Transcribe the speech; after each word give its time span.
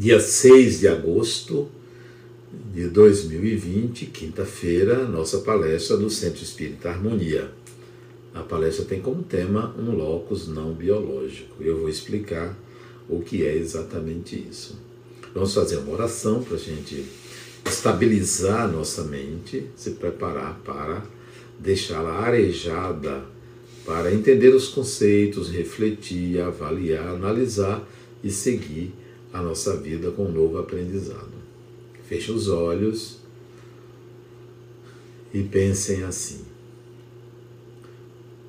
dia 0.00 0.18
6 0.18 0.80
de 0.80 0.88
agosto 0.88 1.68
de 2.72 2.88
2020, 2.88 4.06
quinta-feira, 4.06 5.06
nossa 5.06 5.40
palestra 5.40 5.94
do 5.94 6.08
Centro 6.08 6.42
Espírita 6.42 6.88
Harmonia. 6.88 7.50
A 8.32 8.40
palestra 8.40 8.86
tem 8.86 9.02
como 9.02 9.22
tema 9.22 9.76
um 9.78 9.90
locus 9.90 10.48
não 10.48 10.72
biológico. 10.72 11.62
Eu 11.62 11.80
vou 11.80 11.88
explicar 11.90 12.56
o 13.10 13.20
que 13.20 13.44
é 13.44 13.54
exatamente 13.54 14.42
isso. 14.50 14.78
Vamos 15.34 15.52
fazer 15.52 15.76
uma 15.76 15.92
oração 15.92 16.42
para 16.42 16.56
a 16.56 16.58
gente 16.58 17.04
estabilizar 17.66 18.62
a 18.62 18.68
nossa 18.68 19.04
mente, 19.04 19.66
se 19.76 19.90
preparar 19.90 20.62
para 20.64 21.04
deixá-la 21.58 22.20
arejada, 22.20 23.22
para 23.84 24.14
entender 24.14 24.54
os 24.54 24.68
conceitos, 24.68 25.50
refletir, 25.50 26.40
avaliar, 26.40 27.06
analisar 27.06 27.86
e 28.24 28.30
seguir 28.30 28.94
a 29.32 29.40
nossa 29.40 29.76
vida 29.76 30.10
com 30.10 30.26
um 30.26 30.32
novo 30.32 30.58
aprendizado. 30.58 31.32
Feche 32.04 32.32
os 32.32 32.48
olhos 32.48 33.18
e 35.32 35.42
pensem 35.42 36.02
assim. 36.02 36.44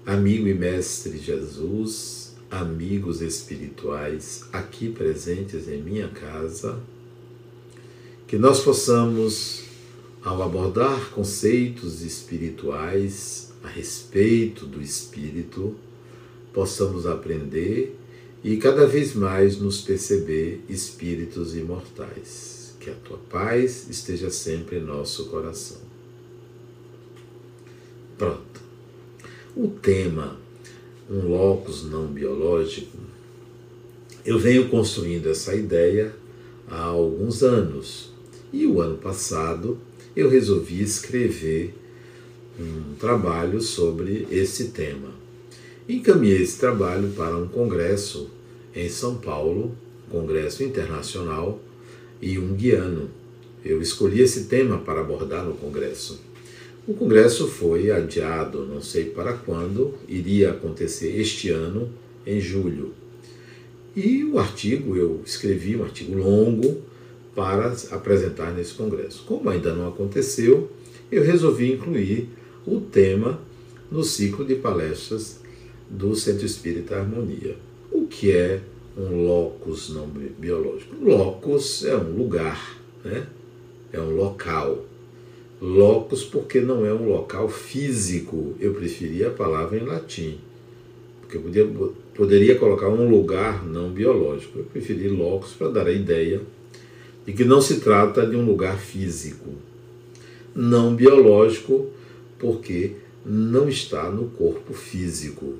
Amigo 0.05 0.47
e 0.47 0.53
Mestre 0.53 1.17
Jesus, 1.19 2.35
amigos 2.49 3.21
espirituais 3.21 4.45
aqui 4.51 4.89
presentes 4.89 5.67
em 5.67 5.81
minha 5.81 6.09
casa, 6.09 6.79
que 8.25 8.37
nós 8.37 8.61
possamos, 8.61 9.63
ao 10.23 10.41
abordar 10.41 11.11
conceitos 11.11 12.01
espirituais 12.01 13.53
a 13.63 13.67
respeito 13.67 14.65
do 14.65 14.81
espírito, 14.81 15.75
possamos 16.51 17.05
aprender 17.05 17.95
e 18.43 18.57
cada 18.57 18.87
vez 18.87 19.13
mais 19.13 19.57
nos 19.57 19.81
perceber 19.81 20.63
espíritos 20.67 21.55
imortais. 21.55 22.75
Que 22.79 22.89
a 22.89 22.95
tua 22.95 23.19
paz 23.29 23.87
esteja 23.89 24.31
sempre 24.31 24.77
em 24.77 24.81
nosso 24.81 25.25
coração. 25.25 25.77
Pronto. 28.17 28.61
O 29.55 29.67
tema, 29.67 30.39
um 31.09 31.27
locus 31.27 31.83
não 31.83 32.07
biológico, 32.07 32.97
eu 34.25 34.39
venho 34.39 34.69
construindo 34.69 35.27
essa 35.27 35.53
ideia 35.53 36.15
há 36.67 36.81
alguns 36.83 37.43
anos 37.43 38.11
e 38.53 38.65
o 38.65 38.81
ano 38.81 38.97
passado 38.97 39.77
eu 40.15 40.29
resolvi 40.29 40.81
escrever 40.81 41.75
um 42.59 42.95
trabalho 42.95 43.61
sobre 43.61 44.27
esse 44.29 44.65
tema. 44.69 45.09
Encaminhei 45.87 46.41
esse 46.41 46.59
trabalho 46.59 47.09
para 47.09 47.35
um 47.35 47.47
congresso 47.47 48.29
em 48.75 48.87
São 48.87 49.15
Paulo, 49.15 49.75
congresso 50.09 50.63
internacional 50.63 51.59
e 52.21 52.37
um 52.37 52.53
guiano. 52.53 53.09
Eu 53.63 53.81
escolhi 53.81 54.21
esse 54.21 54.45
tema 54.45 54.77
para 54.77 55.01
abordar 55.01 55.43
no 55.43 55.53
congresso. 55.53 56.21
O 56.87 56.93
congresso 56.93 57.47
foi 57.47 57.91
adiado, 57.91 58.65
não 58.65 58.81
sei 58.81 59.05
para 59.05 59.33
quando, 59.33 59.93
iria 60.07 60.51
acontecer 60.51 61.19
este 61.19 61.49
ano, 61.49 61.89
em 62.25 62.39
julho. 62.39 62.93
E 63.95 64.23
o 64.23 64.39
artigo, 64.39 64.95
eu 64.95 65.21
escrevi 65.25 65.75
um 65.75 65.83
artigo 65.83 66.15
longo, 66.17 66.81
para 67.35 67.75
apresentar 67.91 68.51
nesse 68.51 68.73
congresso. 68.73 69.23
Como 69.25 69.49
ainda 69.49 69.73
não 69.73 69.87
aconteceu, 69.87 70.69
eu 71.11 71.23
resolvi 71.23 71.71
incluir 71.71 72.29
o 72.65 72.79
tema 72.79 73.39
no 73.89 74.03
ciclo 74.03 74.45
de 74.45 74.55
palestras 74.55 75.40
do 75.91 76.15
Centro 76.15 76.45
Espírita 76.45 76.95
Harmonia. 76.95 77.57
O 77.91 78.07
que 78.07 78.31
é 78.31 78.61
um 78.97 79.25
locus 79.25 79.89
não 79.89 80.07
biológico? 80.07 80.95
Locus 81.03 81.83
é 81.83 81.95
um 81.95 82.15
lugar, 82.17 82.79
né? 83.03 83.27
é 83.91 83.99
um 83.99 84.15
local. 84.15 84.85
Locus 85.61 86.23
porque 86.23 86.61
não 86.61 86.85
é 86.85 86.93
um 86.93 87.09
local 87.09 87.49
físico. 87.49 88.55
Eu 88.59 88.73
preferia 88.73 89.27
a 89.27 89.31
palavra 89.31 89.77
em 89.77 89.83
latim, 89.83 90.39
porque 91.19 91.37
eu 91.37 91.41
podia, 91.41 91.69
poderia 92.15 92.55
colocar 92.57 92.87
um 92.87 93.09
lugar 93.09 93.65
não 93.65 93.91
biológico. 93.91 94.59
Eu 94.59 94.65
preferi 94.65 95.09
locus 95.09 95.51
para 95.51 95.69
dar 95.69 95.87
a 95.87 95.91
ideia 95.91 96.41
e 97.27 97.33
que 97.33 97.43
não 97.43 97.61
se 97.61 97.81
trata 97.81 98.25
de 98.25 98.35
um 98.35 98.45
lugar 98.45 98.79
físico, 98.79 99.49
não 100.55 100.95
biológico, 100.95 101.91
porque 102.39 102.93
não 103.23 103.69
está 103.69 104.09
no 104.09 104.29
corpo 104.29 104.73
físico. 104.73 105.55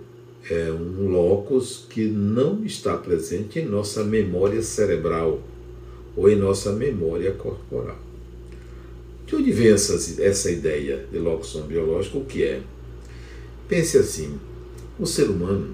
É 0.54 0.70
um 0.70 1.08
locus 1.08 1.86
que 1.90 2.08
não 2.08 2.66
está 2.66 2.98
presente 2.98 3.60
em 3.60 3.66
nossa 3.66 4.04
memória 4.04 4.62
cerebral 4.62 5.42
ou 6.14 6.30
em 6.30 6.36
nossa 6.36 6.74
memória 6.74 7.32
corporal. 7.32 7.98
De 9.26 9.34
onde 9.34 9.50
vem 9.50 9.70
essa, 9.70 9.94
essa 10.22 10.52
ideia 10.52 11.06
de 11.10 11.20
locus 11.20 11.56
biológico? 11.66 12.18
O 12.18 12.26
que 12.26 12.44
é? 12.44 12.60
Pense 13.70 13.98
assim: 13.98 14.38
o 15.00 15.06
ser 15.06 15.30
humano 15.30 15.74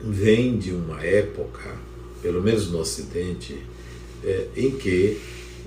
vem 0.00 0.56
de 0.56 0.70
uma 0.70 1.02
época, 1.02 1.76
pelo 2.22 2.40
menos 2.40 2.70
no 2.70 2.78
Ocidente, 2.78 3.58
é, 4.22 4.46
em 4.56 4.70
que 4.70 5.20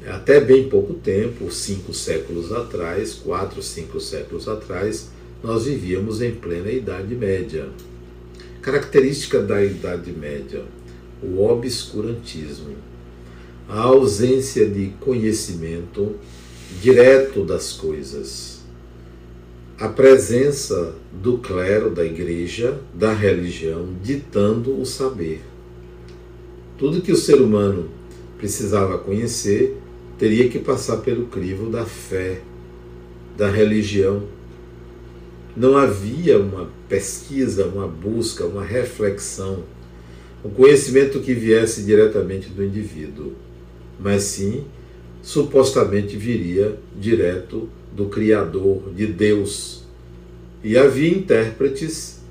até 0.08 0.40
bem 0.40 0.70
pouco 0.70 0.94
tempo, 0.94 1.52
cinco 1.52 1.94
séculos 1.94 2.54
atrás, 2.54 3.16
quatro, 3.16 3.62
cinco 3.62 4.00
séculos 4.00 4.48
atrás, 4.48 5.10
nós 5.44 5.66
vivíamos 5.66 6.22
em 6.22 6.32
plena 6.32 6.72
Idade 6.72 7.14
Média. 7.14 7.68
Característica 8.62 9.42
da 9.42 9.64
Idade 9.64 10.12
Média: 10.12 10.64
o 11.24 11.44
obscurantismo, 11.44 12.76
a 13.68 13.82
ausência 13.82 14.68
de 14.68 14.94
conhecimento 15.00 16.16
direto 16.82 17.44
das 17.44 17.74
coisas, 17.74 18.60
a 19.80 19.88
presença 19.88 20.94
do 21.12 21.38
clero, 21.38 21.90
da 21.90 22.06
igreja, 22.06 22.80
da 22.94 23.14
religião, 23.14 23.90
ditando 24.04 24.80
o 24.80 24.86
saber. 24.86 25.42
Tudo 26.78 27.02
que 27.02 27.12
o 27.12 27.18
ser 27.18 27.42
humano 27.42 27.90
precisava 28.38 28.98
conhecer, 28.98 29.78
teria 30.18 30.50
que 30.50 30.60
passar 30.60 30.98
pelo 30.98 31.28
crivo 31.28 31.70
da 31.70 31.86
fé, 31.86 32.42
da 33.38 33.50
religião. 33.50 34.24
Não 35.60 35.76
havia 35.76 36.40
uma 36.40 36.70
pesquisa, 36.88 37.66
uma 37.66 37.86
busca, 37.86 38.46
uma 38.46 38.64
reflexão, 38.64 39.64
um 40.44 40.50
conhecimento 40.50 41.20
que 41.20 41.34
viesse 41.34 41.84
diretamente 41.84 42.48
do 42.48 42.64
indivíduo, 42.64 43.34
mas 44.00 44.24
sim, 44.24 44.64
supostamente 45.22 46.16
viria 46.16 46.80
direto 46.98 47.68
do 47.94 48.06
Criador, 48.06 48.94
de 48.96 49.06
Deus. 49.06 49.84
E 50.64 50.78
havia 50.78 51.10
intérpretes, 51.10 52.22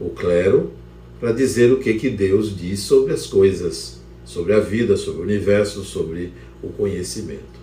o 0.00 0.10
clero, 0.10 0.72
para 1.20 1.30
dizer 1.30 1.72
o 1.72 1.78
que, 1.78 1.94
que 1.94 2.10
Deus 2.10 2.56
diz 2.56 2.80
sobre 2.80 3.12
as 3.12 3.24
coisas 3.24 3.98
sobre 4.28 4.52
a 4.52 4.60
vida, 4.60 4.94
sobre 4.94 5.20
o 5.22 5.24
universo, 5.24 5.82
sobre 5.82 6.34
o 6.62 6.68
conhecimento. 6.68 7.58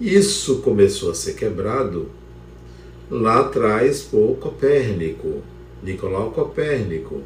Isso 0.00 0.56
começou 0.56 1.12
a 1.12 1.14
ser 1.14 1.34
quebrado 1.34 2.10
lá 3.10 3.40
atrás 3.40 4.02
por 4.02 4.36
Copérnico, 4.38 5.42
Nicolau 5.82 6.30
Copérnico, 6.30 7.22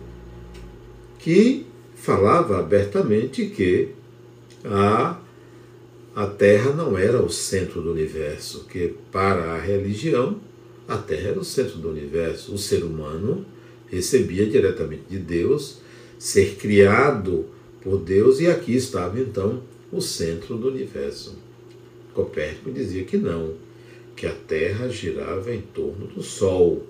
que 1.18 1.66
falava 1.94 2.58
abertamente 2.58 3.46
que 3.46 3.90
a, 4.64 5.18
a 6.14 6.26
Terra 6.26 6.72
não 6.72 6.96
era 6.96 7.22
o 7.22 7.30
centro 7.30 7.82
do 7.82 7.92
universo, 7.92 8.64
que 8.64 8.94
para 9.12 9.54
a 9.54 9.60
religião 9.60 10.40
a 10.88 10.96
Terra 10.96 11.30
era 11.30 11.40
o 11.40 11.44
centro 11.44 11.78
do 11.78 11.90
universo. 11.90 12.54
O 12.54 12.58
ser 12.58 12.84
humano 12.84 13.44
recebia 13.88 14.46
diretamente 14.46 15.04
de 15.08 15.18
Deus, 15.18 15.78
ser 16.18 16.56
criado 16.56 17.46
por 17.82 17.98
Deus, 17.98 18.40
e 18.40 18.46
aqui 18.46 18.74
estava 18.74 19.20
então 19.20 19.62
o 19.92 20.00
centro 20.00 20.56
do 20.56 20.68
universo. 20.68 21.36
Copérnico 22.14 22.70
dizia 22.70 23.04
que 23.04 23.16
não, 23.16 23.54
que 24.16 24.26
a 24.26 24.32
Terra 24.32 24.88
girava 24.88 25.54
em 25.54 25.60
torno 25.60 26.06
do 26.06 26.22
Sol. 26.22 26.84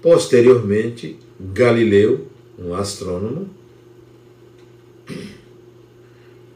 Posteriormente, 0.00 1.18
Galileu, 1.38 2.26
um 2.58 2.74
astrônomo, 2.74 3.50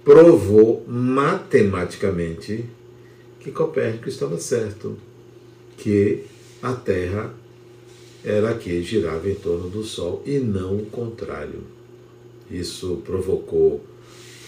provou 0.05 0.85
matematicamente 0.87 2.65
que 3.39 3.51
Copérnico 3.51 4.09
estava 4.09 4.39
certo, 4.39 4.97
que 5.77 6.25
a 6.63 6.73
Terra 6.73 7.33
era 8.25 8.55
que 8.55 8.83
girava 8.83 9.29
em 9.29 9.35
torno 9.35 9.69
do 9.69 9.83
Sol 9.83 10.23
e 10.27 10.39
não 10.39 10.77
o 10.77 10.87
contrário. 10.87 11.61
Isso 12.51 13.03
provocou 13.05 13.85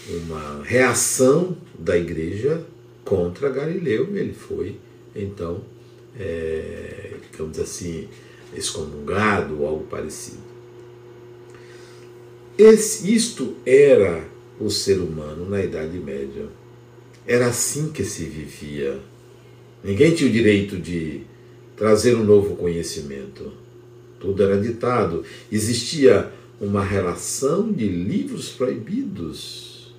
uma 0.09 0.61
reação 0.63 1.55
da 1.77 1.97
igreja 1.97 2.63
contra 3.03 3.49
Galileu 3.49 4.15
ele 4.15 4.33
foi, 4.33 4.77
então, 5.15 5.61
é, 6.17 7.13
digamos 7.31 7.59
assim, 7.59 8.07
excomungado 8.55 9.61
ou 9.61 9.67
algo 9.67 9.83
parecido. 9.85 10.41
Esse, 12.57 13.13
isto 13.13 13.55
era 13.65 14.27
o 14.59 14.69
ser 14.69 14.99
humano 14.99 15.49
na 15.49 15.63
Idade 15.63 15.97
Média. 15.97 16.45
Era 17.25 17.47
assim 17.47 17.91
que 17.91 18.03
se 18.03 18.25
vivia. 18.25 18.99
Ninguém 19.83 20.13
tinha 20.13 20.29
o 20.29 20.33
direito 20.33 20.77
de 20.77 21.21
trazer 21.75 22.15
um 22.15 22.23
novo 22.23 22.55
conhecimento. 22.55 23.51
Tudo 24.19 24.43
era 24.43 24.59
ditado. 24.59 25.23
Existia 25.51 26.31
uma 26.61 26.83
relação 26.83 27.71
de 27.71 27.87
livros 27.87 28.49
proibidos. 28.49 29.93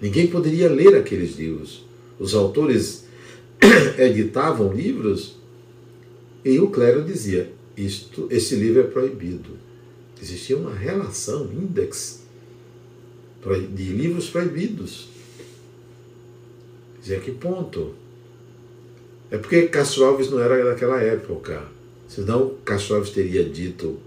Ninguém 0.00 0.26
poderia 0.26 0.68
ler 0.68 0.94
aqueles 0.96 1.36
livros. 1.36 1.84
Os 2.18 2.34
autores 2.34 3.04
editavam 3.98 4.72
livros 4.72 5.36
e 6.44 6.58
o 6.58 6.70
clero 6.70 7.02
dizia: 7.02 7.52
isto, 7.76 8.28
esse 8.30 8.54
livro 8.54 8.80
é 8.80 8.84
proibido. 8.84 9.50
Existia 10.20 10.56
uma 10.56 10.74
relação, 10.74 11.50
índex 11.52 12.22
de 13.74 13.84
livros 13.84 14.30
proibidos. 14.30 15.08
Dizia 17.00 17.20
que 17.20 17.30
ponto? 17.30 17.94
É 19.30 19.36
porque 19.36 19.68
Castro 19.68 20.04
Alves 20.04 20.30
não 20.30 20.40
era 20.40 20.64
daquela 20.64 21.00
época. 21.00 21.66
Senão 22.08 22.54
Castro 22.64 22.96
Alves 22.96 23.10
teria 23.10 23.44
dito 23.44 23.98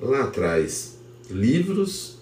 lá 0.00 0.24
atrás: 0.24 0.98
livros, 1.30 2.16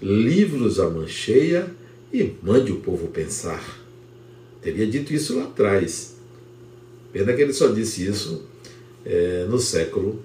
livros 0.00 0.78
a 0.78 0.88
mancheia 0.88 1.68
e 2.12 2.32
mande 2.42 2.72
o 2.72 2.80
povo 2.80 3.08
pensar. 3.08 3.87
Teria 4.60 4.86
dito 4.86 5.12
isso 5.12 5.36
lá 5.38 5.44
atrás. 5.44 6.16
Pena 7.12 7.32
que 7.32 7.42
ele 7.42 7.52
só 7.52 7.68
disse 7.68 8.06
isso 8.06 8.44
é, 9.04 9.46
no 9.48 9.58
século 9.58 10.20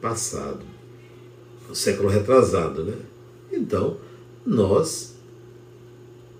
passado, 0.00 0.64
no 1.68 1.74
século 1.74 2.08
retrasado, 2.08 2.84
né? 2.84 2.96
Então, 3.52 3.96
nós 4.44 5.14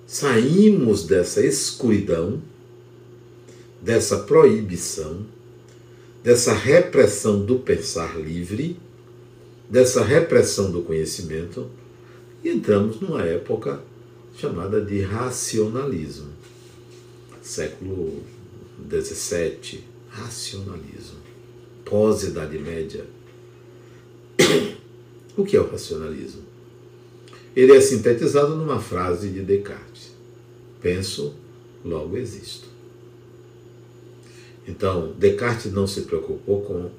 saímos 0.06 1.04
dessa 1.04 1.44
escuridão, 1.44 2.42
dessa 3.80 4.18
proibição, 4.18 5.24
dessa 6.22 6.52
repressão 6.52 7.44
do 7.44 7.58
pensar 7.58 8.18
livre, 8.18 8.78
dessa 9.68 10.02
repressão 10.04 10.70
do 10.70 10.82
conhecimento, 10.82 11.70
e 12.42 12.50
entramos 12.50 13.00
numa 13.00 13.22
época 13.22 13.80
chamada 14.36 14.80
de 14.80 15.00
racionalismo. 15.00 16.28
Século 17.44 18.22
XVII, 18.90 19.84
racionalismo. 20.08 21.18
Pós-Idade 21.84 22.58
Média. 22.58 23.04
O 25.36 25.44
que 25.44 25.56
é 25.56 25.60
o 25.60 25.68
racionalismo? 25.68 26.42
Ele 27.56 27.76
é 27.76 27.80
sintetizado 27.80 28.54
numa 28.54 28.80
frase 28.80 29.28
de 29.28 29.42
Descartes: 29.42 30.12
Penso, 30.80 31.34
logo 31.84 32.16
existo. 32.16 32.68
Então, 34.66 35.12
Descartes 35.18 35.72
não 35.72 35.88
se 35.88 36.02
preocupou 36.02 36.62
com 36.62 36.90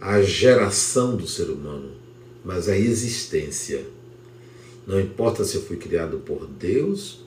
a 0.00 0.20
geração 0.20 1.16
do 1.16 1.26
ser 1.26 1.48
humano, 1.48 1.92
mas 2.44 2.68
a 2.68 2.76
existência. 2.76 3.86
Não 4.86 5.00
importa 5.00 5.44
se 5.44 5.54
eu 5.56 5.62
fui 5.62 5.76
criado 5.76 6.18
por 6.18 6.46
Deus 6.46 7.23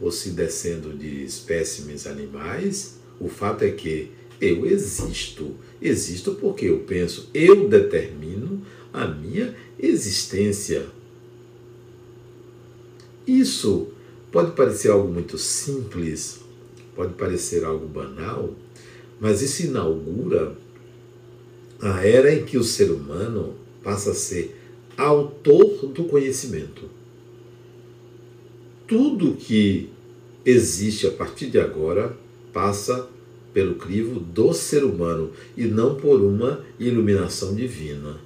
ou 0.00 0.10
se 0.10 0.30
descendo 0.30 0.92
de 0.92 1.24
espécimes 1.24 2.06
animais, 2.06 2.98
o 3.20 3.28
fato 3.28 3.62
é 3.62 3.70
que 3.70 4.10
eu 4.40 4.66
existo. 4.66 5.54
Existo 5.80 6.34
porque 6.34 6.66
eu 6.66 6.80
penso, 6.80 7.28
eu 7.32 7.68
determino 7.68 8.62
a 8.92 9.06
minha 9.06 9.54
existência. 9.78 10.86
Isso 13.26 13.88
pode 14.30 14.52
parecer 14.52 14.90
algo 14.90 15.12
muito 15.12 15.38
simples, 15.38 16.40
pode 16.94 17.14
parecer 17.14 17.64
algo 17.64 17.86
banal, 17.86 18.54
mas 19.20 19.42
isso 19.42 19.64
inaugura 19.64 20.56
a 21.80 22.06
era 22.06 22.32
em 22.34 22.44
que 22.44 22.56
o 22.56 22.64
ser 22.64 22.90
humano 22.90 23.54
passa 23.82 24.10
a 24.12 24.14
ser 24.14 24.56
autor 24.96 25.86
do 25.86 26.04
conhecimento. 26.04 26.88
Tudo 28.86 29.34
que 29.34 29.88
existe 30.44 31.06
a 31.06 31.10
partir 31.10 31.46
de 31.46 31.58
agora 31.58 32.14
passa 32.52 33.08
pelo 33.54 33.76
crivo 33.76 34.20
do 34.20 34.52
ser 34.52 34.84
humano 34.84 35.30
e 35.56 35.64
não 35.64 35.94
por 35.94 36.20
uma 36.20 36.62
iluminação 36.78 37.54
divina, 37.54 38.18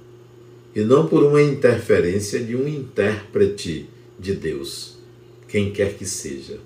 e 0.75 0.81
não 0.81 1.07
por 1.07 1.23
uma 1.23 1.41
interferência 1.41 2.43
de 2.43 2.55
um 2.55 2.67
intérprete 2.67 3.87
de 4.19 4.33
Deus, 4.33 4.97
quem 5.47 5.71
quer 5.71 5.95
que 5.95 6.05
seja. 6.05 6.59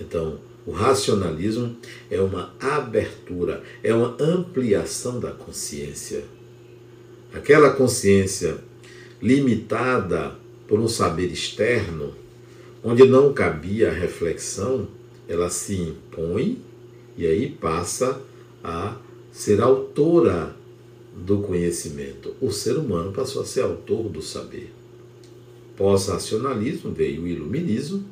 Então, 0.00 0.40
o 0.66 0.72
racionalismo 0.72 1.76
é 2.10 2.20
uma 2.20 2.52
abertura, 2.58 3.62
é 3.82 3.94
uma 3.94 4.16
ampliação 4.18 5.20
da 5.20 5.30
consciência. 5.30 6.24
Aquela 7.32 7.70
consciência 7.70 8.58
limitada 9.20 10.34
por 10.66 10.80
um 10.80 10.88
saber 10.88 11.30
externo, 11.30 12.14
onde 12.82 13.04
não 13.04 13.32
cabia 13.32 13.90
a 13.90 13.94
reflexão, 13.94 14.88
ela 15.28 15.48
se 15.48 15.74
impõe 15.76 16.58
e 17.16 17.26
aí 17.26 17.48
passa 17.48 18.20
a 18.62 18.96
ser 19.30 19.60
autora 19.60 20.54
do 21.16 21.38
conhecimento. 21.38 22.34
O 22.40 22.50
ser 22.50 22.76
humano 22.76 23.12
passou 23.12 23.42
a 23.42 23.44
ser 23.44 23.62
autor 23.62 24.08
do 24.08 24.22
saber. 24.22 24.72
Pós-racionalismo 25.76 26.92
veio 26.92 27.22
o 27.22 27.28
iluminismo, 27.28 28.04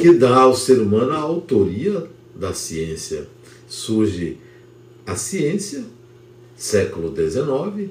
que 0.00 0.12
dá 0.14 0.36
ao 0.36 0.56
ser 0.56 0.80
humano 0.80 1.12
a 1.12 1.18
autoria 1.18 2.08
da 2.34 2.52
ciência. 2.52 3.28
Surge 3.68 4.38
a 5.06 5.14
ciência, 5.14 5.84
século 6.56 7.14
XIX, 7.14 7.90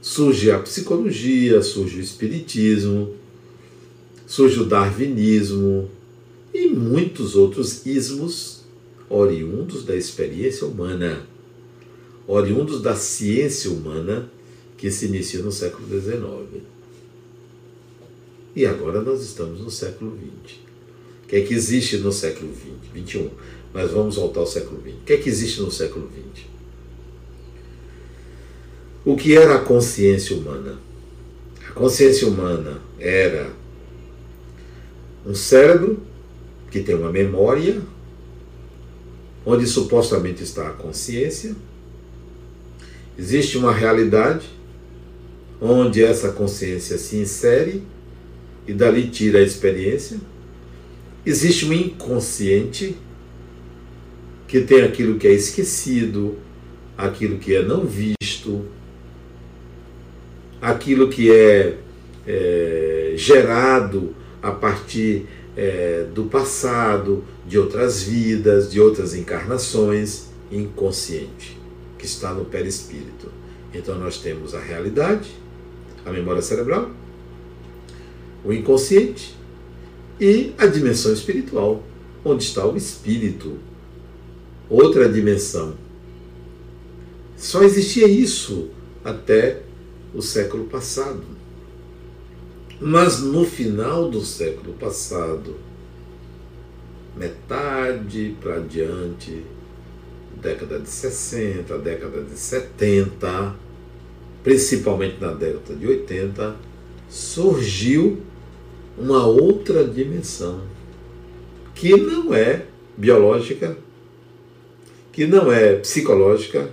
surge 0.00 0.50
a 0.50 0.58
psicologia, 0.58 1.62
surge 1.62 1.98
o 1.98 2.02
espiritismo, 2.02 3.14
surge 4.28 4.60
o 4.60 4.66
darwinismo, 4.66 5.90
e 6.52 6.68
muitos 6.68 7.34
outros 7.34 7.86
ismos 7.86 8.62
oriundos 9.08 9.84
da 9.84 9.96
experiência 9.96 10.66
humana, 10.66 11.26
oriundos 12.26 12.82
da 12.82 12.94
ciência 12.94 13.70
humana 13.70 14.30
que 14.76 14.90
se 14.90 15.06
inicia 15.06 15.40
no 15.40 15.50
século 15.50 15.88
XIX. 15.88 16.62
E 18.54 18.66
agora 18.66 19.00
nós 19.00 19.22
estamos 19.22 19.60
no 19.60 19.70
século 19.70 20.16
XX. 20.44 20.56
O 21.24 21.28
que 21.28 21.36
é 21.36 21.40
que 21.40 21.54
existe 21.54 21.96
no 21.98 22.12
século 22.12 22.52
XX? 22.54 23.06
XXI. 23.06 23.30
Mas 23.72 23.90
vamos 23.90 24.16
voltar 24.16 24.40
ao 24.40 24.46
século 24.46 24.80
XX. 24.82 24.94
O 24.94 25.04
que 25.04 25.12
é 25.14 25.16
que 25.16 25.28
existe 25.28 25.60
no 25.60 25.70
século 25.70 26.08
XX? 26.34 26.44
O 29.04 29.16
que 29.16 29.34
era 29.34 29.56
a 29.56 29.60
consciência 29.60 30.36
humana? 30.36 30.78
A 31.68 31.72
consciência 31.72 32.28
humana 32.28 32.80
era 32.98 33.52
um 35.28 35.34
cérebro 35.34 36.00
que 36.70 36.80
tem 36.80 36.94
uma 36.94 37.12
memória, 37.12 37.82
onde 39.44 39.66
supostamente 39.66 40.42
está 40.42 40.68
a 40.68 40.72
consciência. 40.72 41.54
Existe 43.18 43.58
uma 43.58 43.74
realidade 43.74 44.46
onde 45.60 46.02
essa 46.02 46.32
consciência 46.32 46.96
se 46.96 47.16
insere 47.16 47.82
e 48.66 48.72
dali 48.72 49.08
tira 49.10 49.40
a 49.40 49.42
experiência. 49.42 50.18
Existe 51.26 51.66
um 51.66 51.74
inconsciente 51.74 52.96
que 54.46 54.62
tem 54.62 54.80
aquilo 54.82 55.18
que 55.18 55.26
é 55.26 55.32
esquecido, 55.32 56.38
aquilo 56.96 57.38
que 57.38 57.54
é 57.54 57.62
não 57.62 57.84
visto, 57.84 58.64
aquilo 60.58 61.10
que 61.10 61.30
é, 61.30 61.76
é 62.26 63.12
gerado 63.14 64.16
a 64.42 64.50
partir 64.50 65.26
é, 65.56 66.06
do 66.14 66.24
passado, 66.24 67.24
de 67.46 67.58
outras 67.58 68.02
vidas, 68.02 68.70
de 68.70 68.80
outras 68.80 69.14
encarnações, 69.14 70.26
inconsciente, 70.50 71.58
que 71.98 72.06
está 72.06 72.32
no 72.32 72.44
perispírito. 72.44 73.30
Então 73.74 73.98
nós 73.98 74.18
temos 74.18 74.54
a 74.54 74.60
realidade, 74.60 75.30
a 76.04 76.10
memória 76.10 76.42
cerebral, 76.42 76.90
o 78.44 78.52
inconsciente 78.52 79.36
e 80.20 80.52
a 80.58 80.66
dimensão 80.66 81.12
espiritual, 81.12 81.82
onde 82.24 82.44
está 82.44 82.66
o 82.66 82.76
espírito, 82.76 83.58
outra 84.68 85.08
dimensão. 85.08 85.74
Só 87.36 87.62
existia 87.62 88.08
isso 88.08 88.70
até 89.04 89.62
o 90.14 90.22
século 90.22 90.64
passado. 90.64 91.37
Mas 92.80 93.20
no 93.20 93.44
final 93.44 94.08
do 94.08 94.20
século 94.20 94.72
passado, 94.74 95.56
metade 97.16 98.36
para 98.40 98.60
diante, 98.60 99.42
década 100.40 100.78
de 100.78 100.88
60, 100.88 101.76
década 101.78 102.22
de 102.22 102.38
70, 102.38 103.56
principalmente 104.44 105.20
na 105.20 105.32
década 105.32 105.74
de 105.74 105.86
80, 105.86 106.56
surgiu 107.08 108.22
uma 108.96 109.26
outra 109.26 109.84
dimensão 109.84 110.62
que 111.74 111.96
não 111.96 112.32
é 112.32 112.66
biológica, 112.96 113.76
que 115.12 115.26
não 115.26 115.50
é 115.50 115.74
psicológica, 115.76 116.70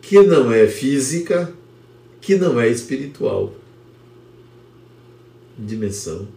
que 0.00 0.20
não 0.20 0.52
é 0.52 0.66
física, 0.66 1.52
que 2.20 2.36
não 2.36 2.60
é 2.60 2.68
espiritual. 2.68 3.54
Dimensão 5.58 6.28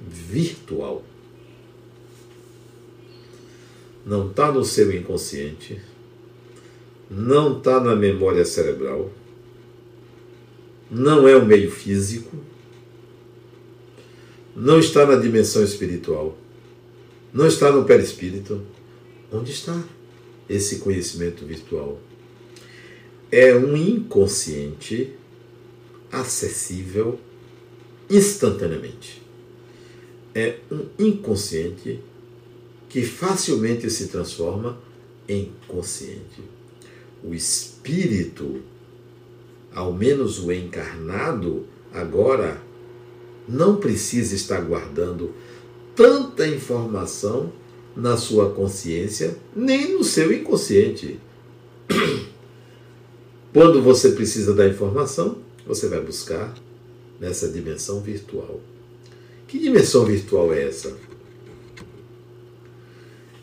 virtual. 0.00 1.04
Não 4.04 4.30
está 4.30 4.50
no 4.50 4.64
seu 4.64 4.90
inconsciente, 4.92 5.80
não 7.10 7.58
está 7.58 7.80
na 7.80 7.94
memória 7.94 8.44
cerebral, 8.44 9.12
não 10.90 11.28
é 11.28 11.36
o 11.36 11.44
meio 11.44 11.70
físico, 11.70 12.34
não 14.56 14.78
está 14.78 15.06
na 15.06 15.16
dimensão 15.16 15.62
espiritual, 15.62 16.36
não 17.32 17.46
está 17.46 17.70
no 17.70 17.84
perispírito. 17.84 18.62
Onde 19.32 19.52
está 19.52 19.80
esse 20.48 20.80
conhecimento 20.80 21.44
virtual? 21.46 22.00
É 23.30 23.54
um 23.54 23.76
inconsciente 23.76 25.14
acessível 26.10 27.20
instantaneamente. 28.10 29.22
É 30.34 30.56
um 30.70 30.86
inconsciente 30.98 32.00
que 32.88 33.02
facilmente 33.02 33.88
se 33.88 34.08
transforma 34.08 34.78
em 35.28 35.52
consciente. 35.68 36.42
O 37.22 37.32
espírito, 37.32 38.60
ao 39.72 39.92
menos 39.92 40.42
o 40.42 40.50
encarnado, 40.50 41.66
agora 41.92 42.60
não 43.48 43.76
precisa 43.76 44.34
estar 44.34 44.60
guardando 44.60 45.32
tanta 45.94 46.46
informação 46.46 47.52
na 47.96 48.16
sua 48.16 48.50
consciência, 48.50 49.36
nem 49.54 49.92
no 49.92 50.02
seu 50.04 50.32
inconsciente. 50.32 51.18
Quando 53.52 53.82
você 53.82 54.12
precisa 54.12 54.54
da 54.54 54.66
informação, 54.68 55.38
você 55.66 55.88
vai 55.88 56.00
buscar 56.00 56.54
nessa 57.20 57.48
dimensão 57.48 58.00
virtual. 58.00 58.60
Que 59.46 59.58
dimensão 59.58 60.06
virtual 60.06 60.54
é 60.54 60.64
essa? 60.64 60.96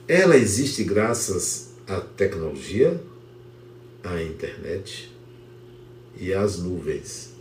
Ela 0.07 0.35
existe 0.35 0.83
graças 0.83 1.73
à 1.85 2.01
tecnologia, 2.01 2.99
à 4.03 4.21
internet 4.23 5.13
e 6.19 6.33
às 6.33 6.57
nuvens. 6.57 7.33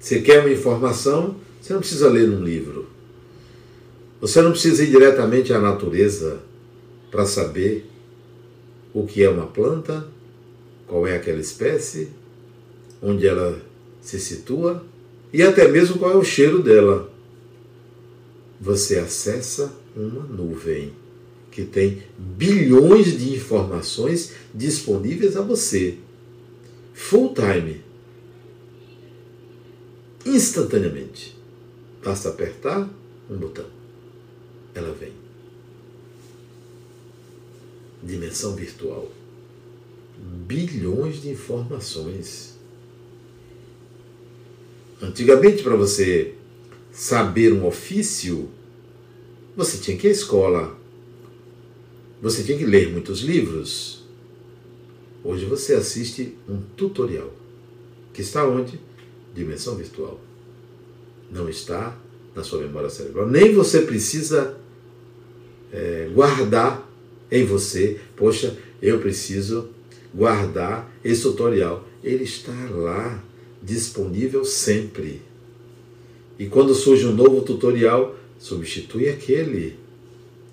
Você 0.00 0.22
quer 0.22 0.40
uma 0.40 0.50
informação? 0.50 1.36
Você 1.60 1.72
não 1.72 1.80
precisa 1.80 2.08
ler 2.08 2.28
num 2.28 2.42
livro. 2.42 2.88
Você 4.20 4.40
não 4.40 4.52
precisa 4.52 4.84
ir 4.84 4.90
diretamente 4.90 5.52
à 5.52 5.60
natureza 5.60 6.40
para 7.10 7.26
saber 7.26 7.90
o 8.94 9.04
que 9.04 9.22
é 9.22 9.28
uma 9.28 9.46
planta, 9.46 10.08
qual 10.86 11.06
é 11.06 11.16
aquela 11.16 11.40
espécie, 11.40 12.10
onde 13.02 13.26
ela 13.26 13.60
se 14.00 14.18
situa 14.20 14.84
e 15.32 15.42
até 15.42 15.68
mesmo 15.68 15.98
qual 15.98 16.12
é 16.12 16.16
o 16.16 16.24
cheiro 16.24 16.62
dela. 16.62 17.10
Você 18.60 18.98
acessa 18.98 19.72
uma 19.94 20.22
nuvem 20.22 20.92
que 21.50 21.64
tem 21.64 22.02
bilhões 22.18 23.18
de 23.18 23.34
informações 23.34 24.32
disponíveis 24.54 25.36
a 25.36 25.42
você. 25.42 25.98
Full 26.94 27.34
time 27.34 27.86
instantaneamente. 30.26 31.36
Basta 32.04 32.28
apertar 32.28 32.90
um 33.30 33.36
botão. 33.36 33.66
Ela 34.74 34.92
vem. 34.92 35.12
Dimensão 38.02 38.54
virtual. 38.54 39.10
Bilhões 40.46 41.22
de 41.22 41.30
informações. 41.30 42.55
Antigamente, 45.00 45.62
para 45.62 45.76
você 45.76 46.34
saber 46.92 47.52
um 47.52 47.66
ofício, 47.66 48.48
você 49.56 49.78
tinha 49.78 49.96
que 49.96 50.06
ir 50.06 50.10
à 50.10 50.12
escola. 50.12 50.78
Você 52.22 52.42
tinha 52.42 52.56
que 52.56 52.64
ler 52.64 52.90
muitos 52.90 53.20
livros. 53.20 54.04
Hoje 55.22 55.44
você 55.44 55.74
assiste 55.74 56.34
um 56.48 56.60
tutorial. 56.76 57.32
Que 58.12 58.22
está 58.22 58.46
onde? 58.46 58.80
dimensão 59.36 59.76
virtual. 59.76 60.18
Não 61.30 61.48
está 61.48 61.96
na 62.34 62.42
sua 62.42 62.62
memória 62.62 62.88
cerebral. 62.88 63.28
Nem 63.28 63.54
você 63.54 63.82
precisa 63.82 64.56
é, 65.70 66.08
guardar 66.12 66.90
em 67.30 67.44
você, 67.44 68.00
poxa, 68.16 68.56
eu 68.80 68.98
preciso 68.98 69.68
guardar 70.14 70.90
esse 71.04 71.22
tutorial. 71.22 71.86
Ele 72.02 72.24
está 72.24 72.54
lá, 72.70 73.22
disponível 73.66 74.44
sempre. 74.44 75.20
E 76.38 76.46
quando 76.46 76.74
surge 76.74 77.06
um 77.06 77.12
novo 77.12 77.42
tutorial, 77.42 78.14
substitui 78.38 79.08
aquele 79.08 79.76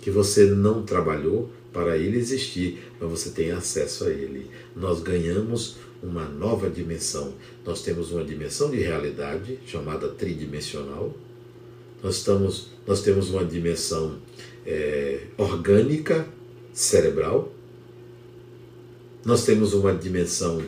que 0.02 0.10
você 0.10 0.46
não 0.48 0.82
trabalhou 0.82 1.50
para 1.72 1.98
ele 1.98 2.18
existir, 2.18 2.80
mas 3.00 3.10
você 3.10 3.30
tem 3.30 3.52
acesso 3.52 4.06
a 4.06 4.10
ele. 4.10 4.50
Nós 4.76 5.02
ganhamos 5.02 5.78
uma 6.02 6.26
nova 6.26 6.70
dimensão. 6.70 7.34
Nós 7.66 7.82
temos 7.84 8.12
uma 8.12 8.24
dimensão 8.24 8.72
de 8.72 8.78
realidade 8.78 9.60
chamada 9.66 10.08
tridimensional. 10.10 11.16
Nós, 12.02 12.18
estamos, 12.18 12.70
nós 12.86 13.02
temos 13.02 13.30
uma 13.30 13.46
dimensão 13.46 14.18
é, 14.66 15.22
orgânica, 15.38 16.28
cerebral. 16.74 17.54
Nós 19.24 19.46
temos 19.46 19.74
uma 19.74 19.94
dimensão 19.94 20.62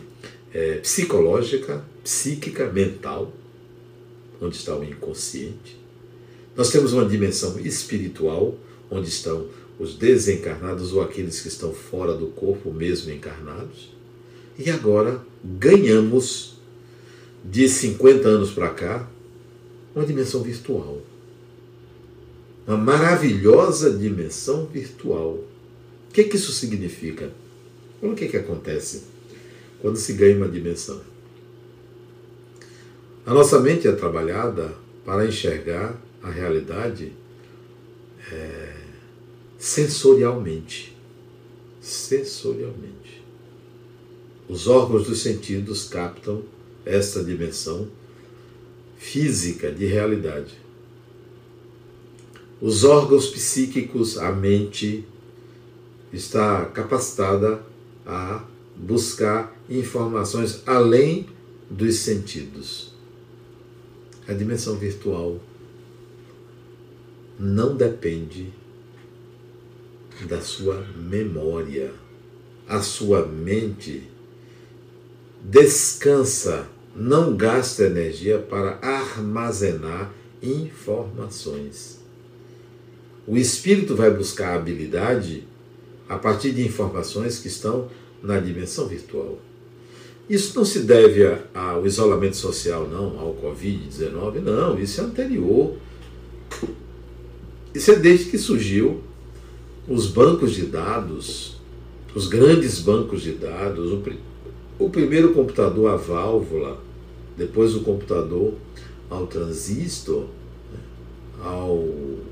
é, 0.56 0.76
psicológica, 0.76 1.84
psíquica, 2.02 2.72
mental, 2.72 3.34
onde 4.42 4.56
está 4.56 4.74
o 4.74 4.86
inconsciente. 4.86 5.78
Nós 6.56 6.70
temos 6.72 6.94
uma 6.94 7.04
dimensão 7.04 7.60
espiritual, 7.60 8.58
onde 8.90 9.10
estão 9.10 9.48
os 9.78 9.96
desencarnados 9.96 10.94
ou 10.94 11.02
aqueles 11.02 11.42
que 11.42 11.50
estão 11.50 11.74
fora 11.74 12.16
do 12.16 12.28
corpo, 12.28 12.72
mesmo 12.72 13.12
encarnados. 13.12 13.94
E 14.58 14.70
agora 14.70 15.22
ganhamos, 15.44 16.56
de 17.44 17.68
50 17.68 18.26
anos 18.26 18.52
para 18.52 18.70
cá, 18.70 19.12
uma 19.94 20.06
dimensão 20.06 20.42
virtual. 20.42 21.02
Uma 22.66 22.78
maravilhosa 22.78 23.92
dimensão 23.92 24.66
virtual. 24.68 25.34
O 25.34 26.14
que, 26.14 26.24
que 26.24 26.38
isso 26.38 26.54
significa? 26.54 27.30
Olha 28.02 28.14
o 28.14 28.16
que, 28.16 28.30
que 28.30 28.38
acontece 28.38 29.15
quando 29.86 29.98
se 29.98 30.14
ganha 30.14 30.36
uma 30.36 30.48
dimensão. 30.48 31.00
A 33.24 33.32
nossa 33.32 33.60
mente 33.60 33.88
é 33.88 33.92
trabalhada 33.92 34.76
para 35.06 35.28
enxergar 35.28 35.96
a 36.24 36.32
realidade 36.32 37.14
é, 38.32 38.78
sensorialmente. 39.60 40.98
Sensorialmente. 41.80 43.24
Os 44.50 44.66
órgãos 44.66 45.06
dos 45.06 45.22
sentidos 45.22 45.88
captam 45.88 46.42
esta 46.84 47.24
dimensão 47.24 47.88
física 48.98 49.72
de 49.72 49.86
realidade. 49.86 50.60
Os 52.60 52.84
órgãos 52.84 53.28
psíquicos, 53.28 54.18
a 54.18 54.32
mente, 54.32 55.06
está 56.12 56.66
capacitada 56.66 57.62
a 58.04 58.44
buscar 58.76 59.55
informações 59.70 60.62
além 60.66 61.28
dos 61.70 61.96
sentidos. 61.96 62.94
A 64.28 64.34
dimensão 64.34 64.76
virtual 64.76 65.40
não 67.40 67.76
depende 67.76 68.52
da 70.28 70.42
sua 70.42 70.82
memória. 70.96 71.94
A 72.68 72.82
sua 72.82 73.26
mente 73.26 74.10
descansa, 75.44 76.68
não 76.96 77.36
gasta 77.36 77.84
energia 77.84 78.40
para 78.40 78.80
armazenar 78.82 80.12
informações. 80.42 82.00
O 83.28 83.38
espírito 83.38 83.96
vai 83.96 84.10
buscar 84.12 84.56
habilidade 84.56 85.48
a 86.08 86.18
partir 86.18 86.52
de 86.52 86.66
informações 86.66 87.40
que 87.40 87.48
estão 87.48 87.90
na 88.22 88.40
dimensão 88.40 88.88
virtual. 88.88 89.40
Isso 90.28 90.58
não 90.58 90.66
se 90.66 90.80
deve 90.80 91.22
ao 91.54 91.86
isolamento 91.86 92.36
social, 92.36 92.88
não, 92.88 93.20
ao 93.20 93.36
Covid-19, 93.36 94.42
não, 94.42 94.80
isso 94.80 95.02
é 95.02 95.04
anterior. 95.04 95.76
Isso 97.74 97.92
é 97.92 97.96
desde 97.96 98.32
que 98.32 98.38
surgiu 98.38 99.02
os 99.88 100.08
bancos 100.08 100.54
de 100.54 100.66
dados, 100.66 101.58
os 102.16 102.28
grandes 102.28 102.80
bancos 102.80 103.22
de 103.22 103.34
dados, 103.34 103.92
o, 103.92 104.02
o 104.80 104.90
primeiro 104.90 105.34
computador 105.34 105.92
a 105.92 105.96
válvula, 105.96 106.82
depois 107.38 107.74
do 107.74 107.82
computador 107.82 108.54
ao 109.10 109.28
transistor, 109.28 110.26
né, 110.72 110.80
ao 111.44 111.88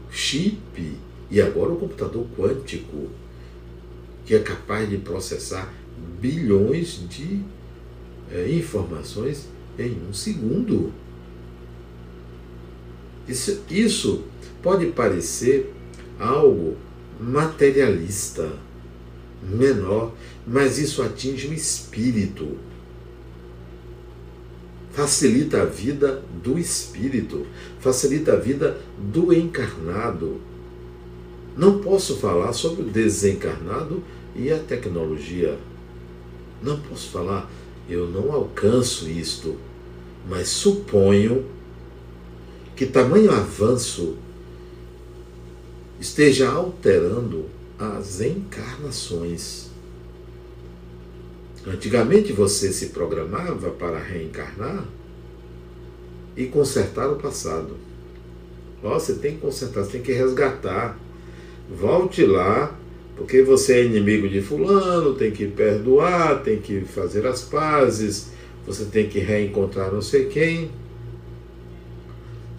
chip 0.09 0.97
e 1.29 1.41
agora 1.41 1.73
o 1.73 1.75
computador 1.75 2.25
quântico, 2.35 3.09
que 4.25 4.33
é 4.33 4.39
capaz 4.39 4.89
de 4.89 4.97
processar 4.97 5.71
bilhões 6.19 7.07
de 7.07 7.41
é, 8.33 8.49
informações 8.49 9.47
em 9.77 9.95
um 10.09 10.13
segundo. 10.13 10.91
Isso, 13.27 13.61
isso 13.69 14.23
pode 14.61 14.87
parecer 14.87 15.71
algo 16.19 16.75
materialista, 17.19 18.51
menor, 19.41 20.13
mas 20.45 20.79
isso 20.79 21.01
atinge 21.03 21.47
o 21.47 21.53
espírito. 21.53 22.57
Facilita 24.91 25.61
a 25.61 25.65
vida 25.65 26.23
do 26.43 26.57
espírito, 26.57 27.47
facilita 27.79 28.33
a 28.33 28.35
vida 28.35 28.77
do 28.97 29.33
encarnado. 29.33 30.41
Não 31.57 31.79
posso 31.79 32.17
falar 32.17 32.53
sobre 32.53 32.83
o 32.83 32.89
desencarnado 32.89 34.03
e 34.35 34.51
a 34.51 34.59
tecnologia. 34.59 35.57
Não 36.61 36.79
posso 36.79 37.09
falar, 37.09 37.49
eu 37.89 38.07
não 38.07 38.31
alcanço 38.31 39.09
isto, 39.09 39.57
mas 40.29 40.47
suponho 40.47 41.45
que 42.75 42.85
tamanho 42.85 43.31
avanço 43.31 44.17
esteja 45.99 46.49
alterando 46.49 47.45
as 47.77 48.21
encarnações. 48.21 49.69
Antigamente 51.65 52.33
você 52.33 52.73
se 52.73 52.87
programava 52.87 53.69
para 53.69 53.97
reencarnar 53.97 54.85
e 56.35 56.45
consertar 56.45 57.09
o 57.09 57.15
passado. 57.15 57.77
Ó, 58.83 58.93
você 58.99 59.13
tem 59.13 59.35
que 59.35 59.41
consertar, 59.41 59.83
você 59.83 59.91
tem 59.93 60.01
que 60.01 60.11
resgatar. 60.11 60.99
Volte 61.69 62.25
lá, 62.25 62.77
porque 63.15 63.43
você 63.43 63.73
é 63.73 63.85
inimigo 63.85 64.27
de 64.27 64.41
fulano, 64.41 65.13
tem 65.13 65.31
que 65.31 65.47
perdoar, 65.47 66.41
tem 66.41 66.59
que 66.59 66.81
fazer 66.81 67.27
as 67.27 67.43
pazes, 67.43 68.31
você 68.65 68.85
tem 68.85 69.07
que 69.07 69.19
reencontrar 69.19 69.93
não 69.93 70.01
sei 70.01 70.25
quem. 70.25 70.71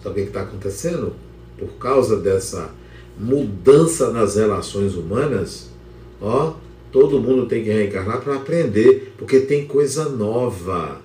Sabe 0.01 0.21
o 0.21 0.23
que 0.23 0.29
está 0.29 0.43
acontecendo? 0.43 1.13
Por 1.57 1.73
causa 1.73 2.17
dessa 2.17 2.73
mudança 3.17 4.11
nas 4.11 4.35
relações 4.35 4.95
humanas, 4.95 5.69
ó, 6.21 6.53
todo 6.91 7.19
mundo 7.19 7.47
tem 7.47 7.63
que 7.63 7.69
reencarnar 7.69 8.21
para 8.21 8.35
aprender, 8.35 9.13
porque 9.17 9.41
tem 9.41 9.65
coisa 9.65 10.09
nova, 10.09 11.01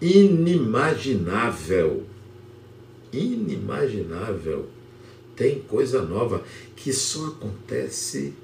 inimaginável. 0.00 2.02
Inimaginável. 3.12 4.66
Tem 5.36 5.60
coisa 5.60 6.02
nova 6.02 6.42
que 6.74 6.92
só 6.92 7.26
acontece 7.26 8.34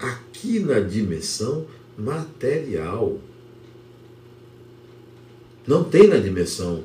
aqui 0.00 0.60
na 0.60 0.80
dimensão 0.80 1.66
material. 1.96 3.18
Não 5.66 5.84
tem 5.84 6.06
na 6.06 6.18
dimensão 6.18 6.84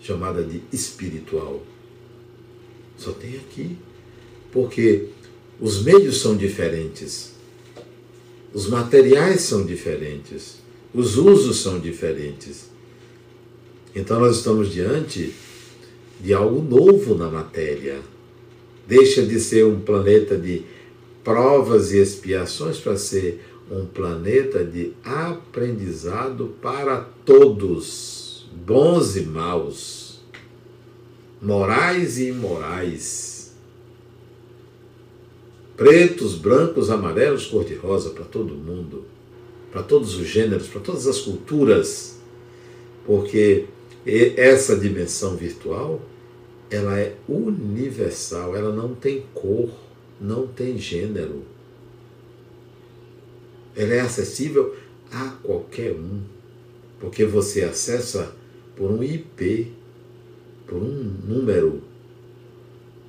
chamada 0.00 0.42
de 0.42 0.62
espiritual. 0.72 1.62
Só 2.96 3.12
tem 3.12 3.36
aqui 3.36 3.76
porque 4.50 5.08
os 5.60 5.82
meios 5.82 6.20
são 6.20 6.36
diferentes, 6.36 7.32
os 8.52 8.66
materiais 8.68 9.42
são 9.42 9.64
diferentes, 9.64 10.56
os 10.94 11.16
usos 11.16 11.58
são 11.58 11.78
diferentes. 11.78 12.70
Então 13.94 14.18
nós 14.18 14.38
estamos 14.38 14.72
diante 14.72 15.34
de 16.20 16.32
algo 16.34 16.62
novo 16.62 17.14
na 17.14 17.28
matéria. 17.28 18.00
Deixa 18.86 19.22
de 19.22 19.38
ser 19.38 19.64
um 19.66 19.80
planeta 19.80 20.36
de 20.36 20.64
provas 21.28 21.92
e 21.92 21.98
expiações 21.98 22.78
para 22.78 22.96
ser 22.96 23.44
um 23.70 23.84
planeta 23.84 24.64
de 24.64 24.94
aprendizado 25.04 26.54
para 26.62 27.06
todos, 27.26 28.48
bons 28.64 29.14
e 29.14 29.26
maus, 29.26 30.20
morais 31.42 32.16
e 32.16 32.28
imorais. 32.28 33.52
Pretos, 35.76 36.34
brancos, 36.34 36.88
amarelos, 36.88 37.44
cor-de-rosa 37.44 38.08
para 38.08 38.24
todo 38.24 38.54
mundo, 38.54 39.04
para 39.70 39.82
todos 39.82 40.14
os 40.18 40.26
gêneros, 40.26 40.66
para 40.66 40.80
todas 40.80 41.06
as 41.06 41.20
culturas, 41.20 42.16
porque 43.04 43.66
essa 44.06 44.74
dimensão 44.74 45.36
virtual 45.36 46.00
ela 46.70 46.98
é 46.98 47.16
universal, 47.28 48.56
ela 48.56 48.74
não 48.74 48.94
tem 48.94 49.26
cor, 49.34 49.68
não 50.20 50.46
tem 50.46 50.78
gênero. 50.78 51.42
Ela 53.76 53.94
é 53.94 54.00
acessível 54.00 54.76
a 55.10 55.28
qualquer 55.42 55.92
um, 55.92 56.22
porque 56.98 57.24
você 57.24 57.62
acessa 57.62 58.34
por 58.76 58.90
um 58.90 59.02
IP, 59.02 59.72
por 60.66 60.78
um 60.78 61.16
número, 61.24 61.82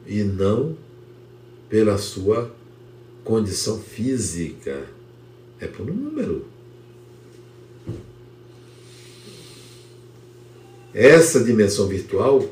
e 0.06 0.24
não 0.24 0.78
pela 1.69 1.98
sua 1.98 2.54
condição 3.24 3.80
física, 3.80 4.88
é 5.60 5.67
por 5.67 5.89
um 5.89 5.93
número. 5.93 6.45
Essa 10.93 11.43
dimensão 11.43 11.88
virtual, 11.88 12.43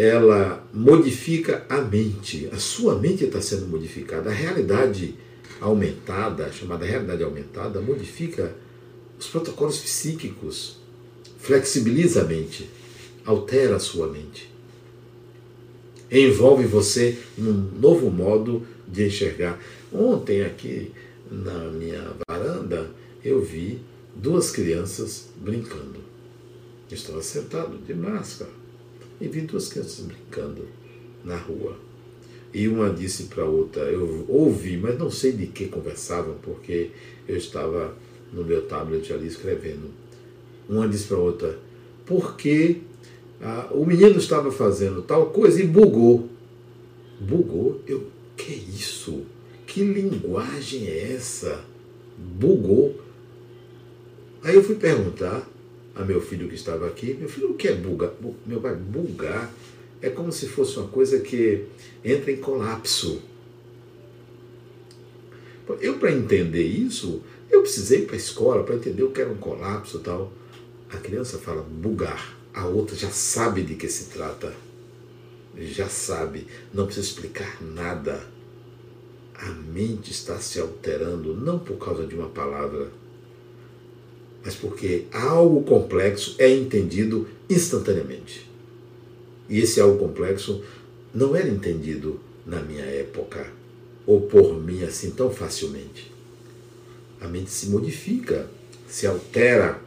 ela 0.00 0.66
modifica 0.72 1.66
a 1.68 1.82
mente. 1.82 2.48
A 2.52 2.56
sua 2.56 2.98
mente 2.98 3.24
está 3.24 3.38
sendo 3.42 3.66
modificada. 3.66 4.30
A 4.30 4.32
realidade 4.32 5.14
aumentada, 5.60 6.50
chamada 6.50 6.86
realidade 6.86 7.22
aumentada, 7.22 7.82
modifica 7.82 8.56
os 9.18 9.26
protocolos 9.26 9.78
psíquicos, 9.78 10.78
flexibiliza 11.38 12.22
a 12.22 12.24
mente, 12.24 12.66
altera 13.26 13.76
a 13.76 13.78
sua 13.78 14.06
mente. 14.06 14.50
Envolve 16.10 16.64
você 16.64 17.18
num 17.36 17.70
novo 17.78 18.10
modo 18.10 18.66
de 18.88 19.06
enxergar. 19.06 19.60
Ontem, 19.92 20.42
aqui 20.42 20.92
na 21.30 21.64
minha 21.64 22.12
varanda, 22.26 22.90
eu 23.22 23.44
vi 23.44 23.78
duas 24.16 24.50
crianças 24.50 25.28
brincando. 25.36 26.00
Estava 26.90 27.22
sentado 27.22 27.76
de 27.76 27.92
máscara 27.92 28.59
e 29.20 29.28
vi 29.28 29.42
duas 29.42 29.68
crianças 29.68 30.04
brincando 30.04 30.66
na 31.24 31.36
rua. 31.36 31.76
E 32.52 32.66
uma 32.66 32.90
disse 32.90 33.24
para 33.24 33.44
a 33.44 33.48
outra, 33.48 33.82
eu 33.82 34.24
ouvi, 34.28 34.76
mas 34.76 34.98
não 34.98 35.10
sei 35.10 35.32
de 35.32 35.46
que 35.46 35.66
conversavam, 35.66 36.36
porque 36.42 36.90
eu 37.28 37.36
estava 37.36 37.94
no 38.32 38.44
meu 38.44 38.66
tablet 38.66 39.12
ali 39.12 39.28
escrevendo. 39.28 39.90
Uma 40.68 40.88
disse 40.88 41.06
para 41.06 41.16
a 41.16 41.20
outra, 41.20 41.58
porque 42.06 42.78
ah, 43.40 43.68
o 43.70 43.84
menino 43.86 44.18
estava 44.18 44.50
fazendo 44.50 45.02
tal 45.02 45.30
coisa 45.30 45.62
e 45.62 45.66
bugou. 45.66 46.28
Bugou? 47.20 47.80
Eu, 47.86 48.08
que 48.36 48.52
isso? 48.52 49.24
Que 49.66 49.82
linguagem 49.84 50.86
é 50.86 51.12
essa? 51.12 51.64
Bugou. 52.18 53.00
Aí 54.42 54.54
eu 54.54 54.64
fui 54.64 54.74
perguntar 54.74 55.48
a 56.00 56.04
meu 56.04 56.20
filho 56.20 56.48
que 56.48 56.54
estava 56.54 56.86
aqui, 56.86 57.14
meu 57.14 57.28
filho, 57.28 57.50
o 57.50 57.54
que 57.54 57.68
é 57.68 57.74
bugar? 57.74 58.12
Meu 58.46 58.60
pai, 58.60 58.74
bugar 58.74 59.52
é 60.00 60.08
como 60.08 60.32
se 60.32 60.48
fosse 60.48 60.78
uma 60.78 60.88
coisa 60.88 61.20
que 61.20 61.64
entra 62.04 62.30
em 62.32 62.36
colapso. 62.36 63.22
Eu, 65.80 65.98
para 65.98 66.10
entender 66.10 66.64
isso, 66.64 67.22
eu 67.48 67.62
precisei 67.62 68.00
ir 68.00 68.06
para 68.06 68.16
a 68.16 68.18
escola 68.18 68.64
para 68.64 68.74
entender 68.74 69.04
o 69.04 69.10
que 69.10 69.20
era 69.20 69.30
um 69.30 69.36
colapso 69.36 69.98
e 69.98 70.00
tal. 70.00 70.32
A 70.90 70.96
criança 70.96 71.38
fala 71.38 71.62
bugar, 71.62 72.36
a 72.52 72.66
outra 72.66 72.96
já 72.96 73.10
sabe 73.10 73.62
de 73.62 73.76
que 73.76 73.88
se 73.88 74.06
trata. 74.06 74.52
Já 75.56 75.88
sabe, 75.88 76.46
não 76.72 76.86
precisa 76.86 77.06
explicar 77.06 77.62
nada 77.62 78.20
a 79.42 79.48
mente 79.52 80.10
está 80.10 80.38
se 80.38 80.60
alterando 80.60 81.34
não 81.34 81.58
por 81.58 81.78
causa 81.78 82.06
de 82.06 82.14
uma 82.14 82.28
palavra, 82.28 82.90
mas 84.44 84.54
porque 84.54 85.06
algo 85.12 85.62
complexo 85.62 86.34
é 86.38 86.50
entendido 86.50 87.28
instantaneamente. 87.48 88.48
E 89.48 89.58
esse 89.58 89.80
algo 89.80 89.98
complexo 89.98 90.62
não 91.14 91.34
era 91.34 91.48
entendido 91.48 92.20
na 92.46 92.60
minha 92.60 92.84
época, 92.84 93.52
ou 94.06 94.22
por 94.22 94.60
mim 94.60 94.82
assim 94.82 95.10
tão 95.10 95.30
facilmente. 95.30 96.10
A 97.20 97.28
mente 97.28 97.50
se 97.50 97.68
modifica, 97.68 98.48
se 98.88 99.06
altera 99.06 99.80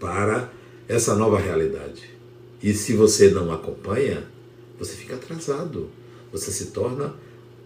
para 0.00 0.52
essa 0.88 1.14
nova 1.14 1.38
realidade. 1.38 2.10
E 2.62 2.72
se 2.72 2.94
você 2.94 3.30
não 3.30 3.52
acompanha, 3.52 4.24
você 4.78 4.94
fica 4.94 5.16
atrasado. 5.16 5.90
Você 6.32 6.50
se 6.50 6.66
torna 6.66 7.14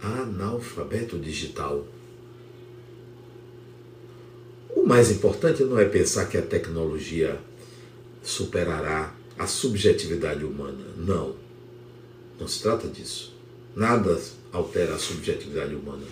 analfabeto 0.00 1.18
digital. 1.18 1.86
O 4.74 4.86
mais 4.86 5.10
importante 5.10 5.64
não 5.64 5.78
é 5.78 5.84
pensar 5.84 6.26
que 6.26 6.38
a 6.38 6.42
tecnologia 6.42 7.38
superará 8.22 9.14
a 9.38 9.46
subjetividade 9.46 10.44
humana. 10.44 10.84
Não. 10.96 11.34
Não 12.38 12.48
se 12.48 12.62
trata 12.62 12.88
disso. 12.88 13.34
Nada 13.74 14.18
altera 14.52 14.94
a 14.94 14.98
subjetividade 14.98 15.74
humana. 15.74 16.04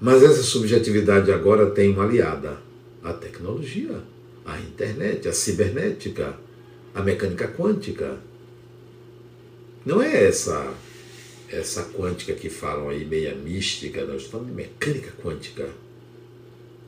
Mas 0.00 0.22
essa 0.22 0.42
subjetividade 0.42 1.30
agora 1.32 1.70
tem 1.70 1.90
uma 1.90 2.04
aliada: 2.04 2.58
a 3.02 3.12
tecnologia, 3.12 4.02
a 4.44 4.58
internet, 4.60 5.28
a 5.28 5.32
cibernética, 5.32 6.34
a 6.94 7.02
mecânica 7.02 7.48
quântica. 7.48 8.18
Não 9.84 10.02
é 10.02 10.24
essa 10.24 10.74
essa 11.48 11.84
quântica 11.84 12.32
que 12.32 12.48
falam 12.48 12.88
aí, 12.88 13.04
meia 13.04 13.34
mística, 13.34 14.04
nós 14.04 14.22
estamos 14.22 14.46
de 14.46 14.52
mecânica 14.52 15.12
quântica. 15.22 15.68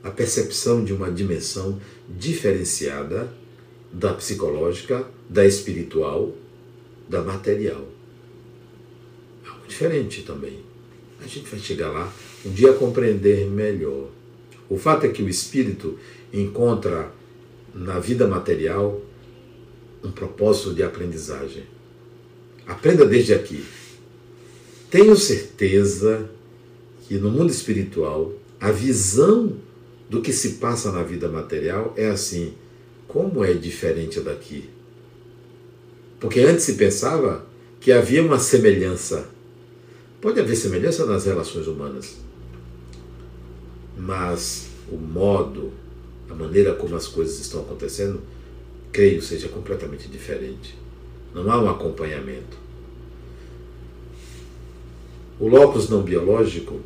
A 0.03 0.11
percepção 0.11 0.83
de 0.83 0.93
uma 0.93 1.11
dimensão 1.11 1.79
diferenciada 2.07 3.31
da 3.91 4.13
psicológica, 4.13 5.07
da 5.29 5.45
espiritual, 5.45 6.33
da 7.09 7.21
material. 7.21 7.87
Algo 9.47 9.67
diferente 9.67 10.23
também. 10.23 10.59
A 11.19 11.27
gente 11.27 11.49
vai 11.49 11.59
chegar 11.59 11.89
lá 11.89 12.13
um 12.45 12.51
dia 12.51 12.71
a 12.71 12.75
compreender 12.75 13.47
melhor. 13.47 14.09
O 14.69 14.77
fato 14.77 15.05
é 15.05 15.09
que 15.09 15.23
o 15.23 15.29
espírito 15.29 15.97
encontra 16.31 17.11
na 17.73 17.99
vida 17.99 18.27
material 18.27 19.01
um 20.03 20.11
propósito 20.11 20.73
de 20.73 20.83
aprendizagem. 20.83 21.63
Aprenda 22.65 23.05
desde 23.05 23.33
aqui. 23.33 23.63
Tenho 24.89 25.15
certeza 25.15 26.29
que 27.07 27.15
no 27.15 27.31
mundo 27.31 27.49
espiritual 27.49 28.33
a 28.59 28.71
visão 28.71 29.55
do 30.09 30.21
que 30.21 30.31
se 30.31 30.53
passa 30.53 30.91
na 30.91 31.03
vida 31.03 31.27
material 31.27 31.93
é 31.97 32.07
assim: 32.07 32.53
como 33.07 33.43
é 33.43 33.53
diferente 33.53 34.19
daqui? 34.19 34.69
Porque 36.19 36.39
antes 36.41 36.65
se 36.65 36.73
pensava 36.73 37.45
que 37.79 37.91
havia 37.91 38.23
uma 38.23 38.39
semelhança. 38.39 39.29
Pode 40.19 40.39
haver 40.39 40.55
semelhança 40.55 41.05
nas 41.05 41.25
relações 41.25 41.67
humanas, 41.67 42.17
mas 43.95 44.67
o 44.91 44.97
modo, 44.97 45.71
a 46.29 46.33
maneira 46.33 46.73
como 46.73 46.95
as 46.95 47.07
coisas 47.07 47.39
estão 47.39 47.61
acontecendo, 47.61 48.19
creio 48.91 49.21
seja 49.21 49.47
completamente 49.47 50.07
diferente. 50.07 50.75
Não 51.33 51.49
há 51.51 51.61
um 51.61 51.69
acompanhamento. 51.69 52.57
O 55.39 55.47
locus 55.47 55.87
não 55.87 56.01
biológico 56.01 56.79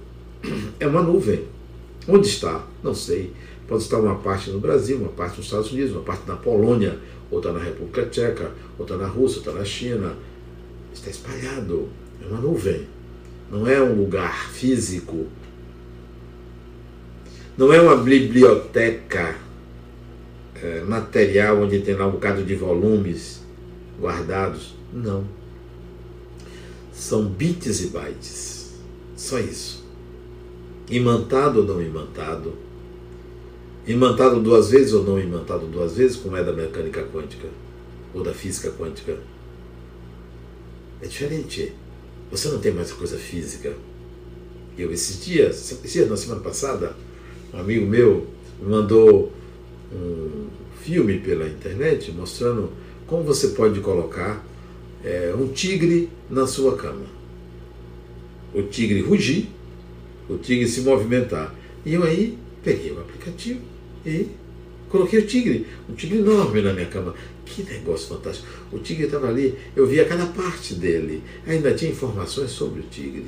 é 0.77 0.85
uma 0.85 1.01
nuvem. 1.01 1.45
Onde 2.07 2.27
está? 2.27 2.65
Não 2.83 2.93
sei. 2.93 3.33
Pode 3.67 3.83
estar 3.83 3.99
uma 3.99 4.15
parte 4.15 4.49
no 4.49 4.59
Brasil, 4.59 4.97
uma 4.97 5.09
parte 5.09 5.37
nos 5.37 5.45
Estados 5.45 5.71
Unidos, 5.71 5.91
uma 5.93 6.03
parte 6.03 6.27
na 6.27 6.35
Polônia, 6.35 6.99
outra 7.29 7.53
na 7.53 7.59
República 7.59 8.05
Tcheca, 8.07 8.51
outra 8.77 8.97
na 8.97 9.07
Rússia, 9.07 9.37
outra 9.37 9.53
na 9.53 9.65
China. 9.65 10.15
Está 10.93 11.09
espalhado. 11.09 11.89
É 12.21 12.27
uma 12.27 12.39
nuvem. 12.39 12.87
Não 13.49 13.67
é 13.67 13.81
um 13.81 13.95
lugar 13.95 14.49
físico. 14.51 15.27
Não 17.57 17.71
é 17.71 17.81
uma 17.81 17.97
biblioteca 17.97 19.35
é, 20.61 20.81
material 20.81 21.61
onde 21.61 21.79
tem 21.79 21.95
lá 21.95 22.07
um 22.07 22.11
bocado 22.11 22.43
de 22.43 22.55
volumes 22.55 23.41
guardados. 23.99 24.75
Não 24.93 25.41
são 27.01 27.25
bits 27.25 27.81
e 27.81 27.87
bytes. 27.87 28.75
Só 29.15 29.39
isso. 29.39 29.80
Imantado 30.91 31.61
ou 31.61 31.65
não 31.65 31.81
imantado. 31.81 32.53
Imantado 33.87 34.39
duas 34.41 34.69
vezes 34.69 34.93
ou 34.93 35.03
não 35.03 35.19
imantado 35.19 35.65
duas 35.65 35.95
vezes, 35.95 36.17
como 36.17 36.35
é 36.35 36.43
da 36.43 36.51
mecânica 36.51 37.03
quântica 37.03 37.47
ou 38.13 38.21
da 38.23 38.33
física 38.33 38.69
quântica. 38.71 39.17
É 41.01 41.07
diferente. 41.07 41.73
Você 42.29 42.49
não 42.49 42.59
tem 42.59 42.73
mais 42.73 42.91
coisa 42.91 43.17
física. 43.17 43.73
Eu, 44.77 44.91
esses 44.91 45.23
dias, 45.23 45.71
esses 45.71 45.91
dias, 45.91 46.09
na 46.09 46.17
semana 46.17 46.41
passada, 46.41 46.95
um 47.53 47.59
amigo 47.59 47.85
meu 47.85 48.27
me 48.61 48.69
mandou 48.69 49.31
um 49.93 50.47
filme 50.81 51.19
pela 51.19 51.47
internet 51.47 52.11
mostrando 52.11 52.69
como 53.07 53.23
você 53.23 53.49
pode 53.49 53.79
colocar 53.81 54.45
é, 55.03 55.33
um 55.37 55.47
tigre 55.47 56.09
na 56.29 56.45
sua 56.47 56.75
cama. 56.75 57.05
O 58.53 58.63
tigre 58.63 59.01
rugir, 59.01 59.49
o 60.31 60.37
tigre 60.37 60.67
se 60.67 60.81
movimentar. 60.81 61.53
E 61.85 61.93
eu 61.93 62.03
aí 62.03 62.37
peguei 62.63 62.91
o 62.91 62.99
aplicativo 62.99 63.61
e 64.05 64.27
coloquei 64.89 65.19
o 65.19 65.27
tigre, 65.27 65.67
um 65.89 65.93
tigre 65.93 66.19
enorme 66.19 66.61
na 66.61 66.73
minha 66.73 66.87
cama. 66.87 67.13
Que 67.45 67.63
negócio 67.63 68.07
fantástico. 68.07 68.47
O 68.71 68.79
tigre 68.79 69.05
estava 69.05 69.27
ali, 69.27 69.57
eu 69.75 69.85
via 69.85 70.05
cada 70.05 70.25
parte 70.27 70.75
dele. 70.75 71.21
Ainda 71.45 71.73
tinha 71.73 71.91
informações 71.91 72.51
sobre 72.51 72.79
o 72.79 72.83
tigre. 72.83 73.25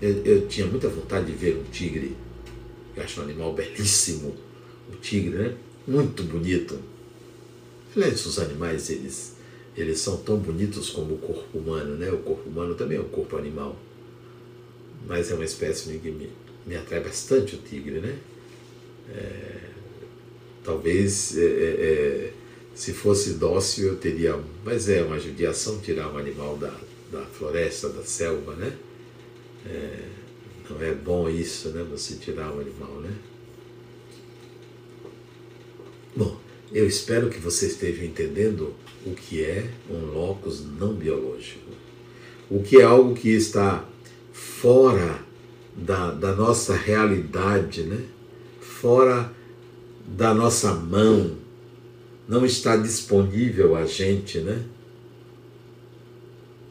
Eu, 0.00 0.24
eu, 0.24 0.46
tinha 0.48 0.66
muita 0.66 0.88
vontade 0.88 1.26
de 1.26 1.32
ver 1.32 1.56
um 1.56 1.70
tigre. 1.70 2.16
Eu 2.96 3.02
acho 3.02 3.20
um 3.20 3.24
animal 3.24 3.52
belíssimo. 3.52 4.34
O 4.92 4.96
tigre, 4.96 5.36
né? 5.36 5.54
Muito 5.86 6.24
bonito. 6.24 6.78
Aliás, 7.94 8.26
os 8.26 8.38
animais, 8.38 8.90
eles 8.90 9.36
eles 9.76 10.00
são 10.00 10.16
tão 10.16 10.36
bonitos 10.36 10.90
como 10.90 11.14
o 11.14 11.18
corpo 11.18 11.56
humano, 11.56 11.94
né? 11.94 12.10
O 12.10 12.18
corpo 12.18 12.48
humano 12.48 12.74
também 12.74 12.98
é 12.98 13.00
um 13.00 13.08
corpo 13.08 13.36
animal. 13.36 13.76
Mas 15.08 15.30
é 15.30 15.34
uma 15.34 15.44
espécie 15.44 15.98
que 15.98 16.10
me, 16.10 16.30
me 16.66 16.76
atrai 16.76 17.00
bastante 17.00 17.56
o 17.56 17.58
tigre, 17.58 17.98
né? 17.98 18.18
É, 19.10 19.70
talvez 20.62 21.36
é, 21.38 21.40
é, 21.40 21.46
é, 21.46 22.32
se 22.74 22.92
fosse 22.92 23.34
dócil 23.34 23.88
eu 23.88 23.96
teria. 23.96 24.38
Mas 24.62 24.86
é 24.90 25.02
uma 25.02 25.18
judiação 25.18 25.80
tirar 25.80 26.12
um 26.12 26.18
animal 26.18 26.58
da, 26.58 26.78
da 27.10 27.24
floresta, 27.24 27.88
da 27.88 28.04
selva, 28.04 28.54
né? 28.54 28.76
É, 29.66 30.08
não 30.68 30.82
é 30.82 30.92
bom 30.92 31.30
isso, 31.30 31.70
né? 31.70 31.84
Você 31.90 32.16
tirar 32.16 32.52
um 32.52 32.60
animal, 32.60 33.00
né? 33.00 33.12
Bom, 36.14 36.38
eu 36.70 36.86
espero 36.86 37.30
que 37.30 37.38
você 37.38 37.66
esteja 37.66 38.04
entendendo 38.04 38.74
o 39.06 39.14
que 39.14 39.42
é 39.42 39.70
um 39.88 40.04
locus 40.12 40.62
não 40.78 40.92
biológico. 40.92 41.70
O 42.50 42.62
que 42.62 42.78
é 42.78 42.82
algo 42.82 43.14
que 43.14 43.30
está 43.30 43.88
fora 44.38 45.18
da, 45.76 46.10
da 46.12 46.34
nossa 46.34 46.74
realidade, 46.74 47.82
né? 47.82 48.04
fora 48.60 49.32
da 50.06 50.32
nossa 50.32 50.72
mão, 50.74 51.36
não 52.28 52.44
está 52.44 52.76
disponível 52.76 53.74
a 53.74 53.84
gente, 53.84 54.38
né? 54.38 54.62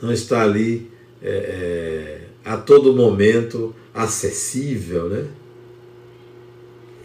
não 0.02 0.12
está 0.12 0.44
ali 0.44 0.90
é, 1.22 1.30
é, 1.30 2.28
a 2.50 2.58
todo 2.58 2.96
momento 2.96 3.76
acessível. 3.94 5.10
Né? 5.10 5.28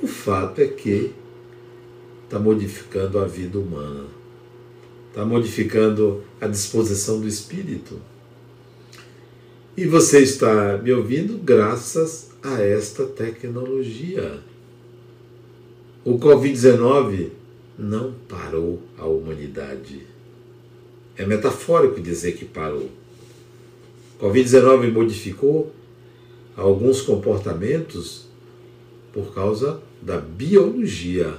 O 0.03 0.07
fato 0.07 0.61
é 0.61 0.67
que 0.69 1.13
está 2.25 2.39
modificando 2.39 3.19
a 3.19 3.27
vida 3.27 3.59
humana 3.59 4.23
está 5.13 5.27
modificando 5.27 6.25
a 6.41 6.47
disposição 6.47 7.21
do 7.21 7.29
espírito. 7.29 8.01
E 9.77 9.87
você 9.87 10.21
está 10.21 10.77
me 10.79 10.93
ouvindo 10.93 11.39
graças 11.39 12.31
a 12.43 12.61
esta 12.61 13.07
tecnologia. 13.07 14.41
O 16.05 16.19
Covid-19 16.19 17.31
não 17.79 18.13
parou 18.29 18.83
a 18.99 19.07
humanidade. 19.07 20.07
É 21.17 21.25
metafórico 21.25 22.01
dizer 22.01 22.33
que 22.33 22.45
parou. 22.45 22.91
O 24.21 24.27
Covid-19 24.27 24.93
modificou 24.93 25.73
alguns 26.57 27.01
comportamentos 27.01 28.27
por 29.13 29.33
causa 29.35 29.81
da 30.01 30.19
biologia, 30.19 31.35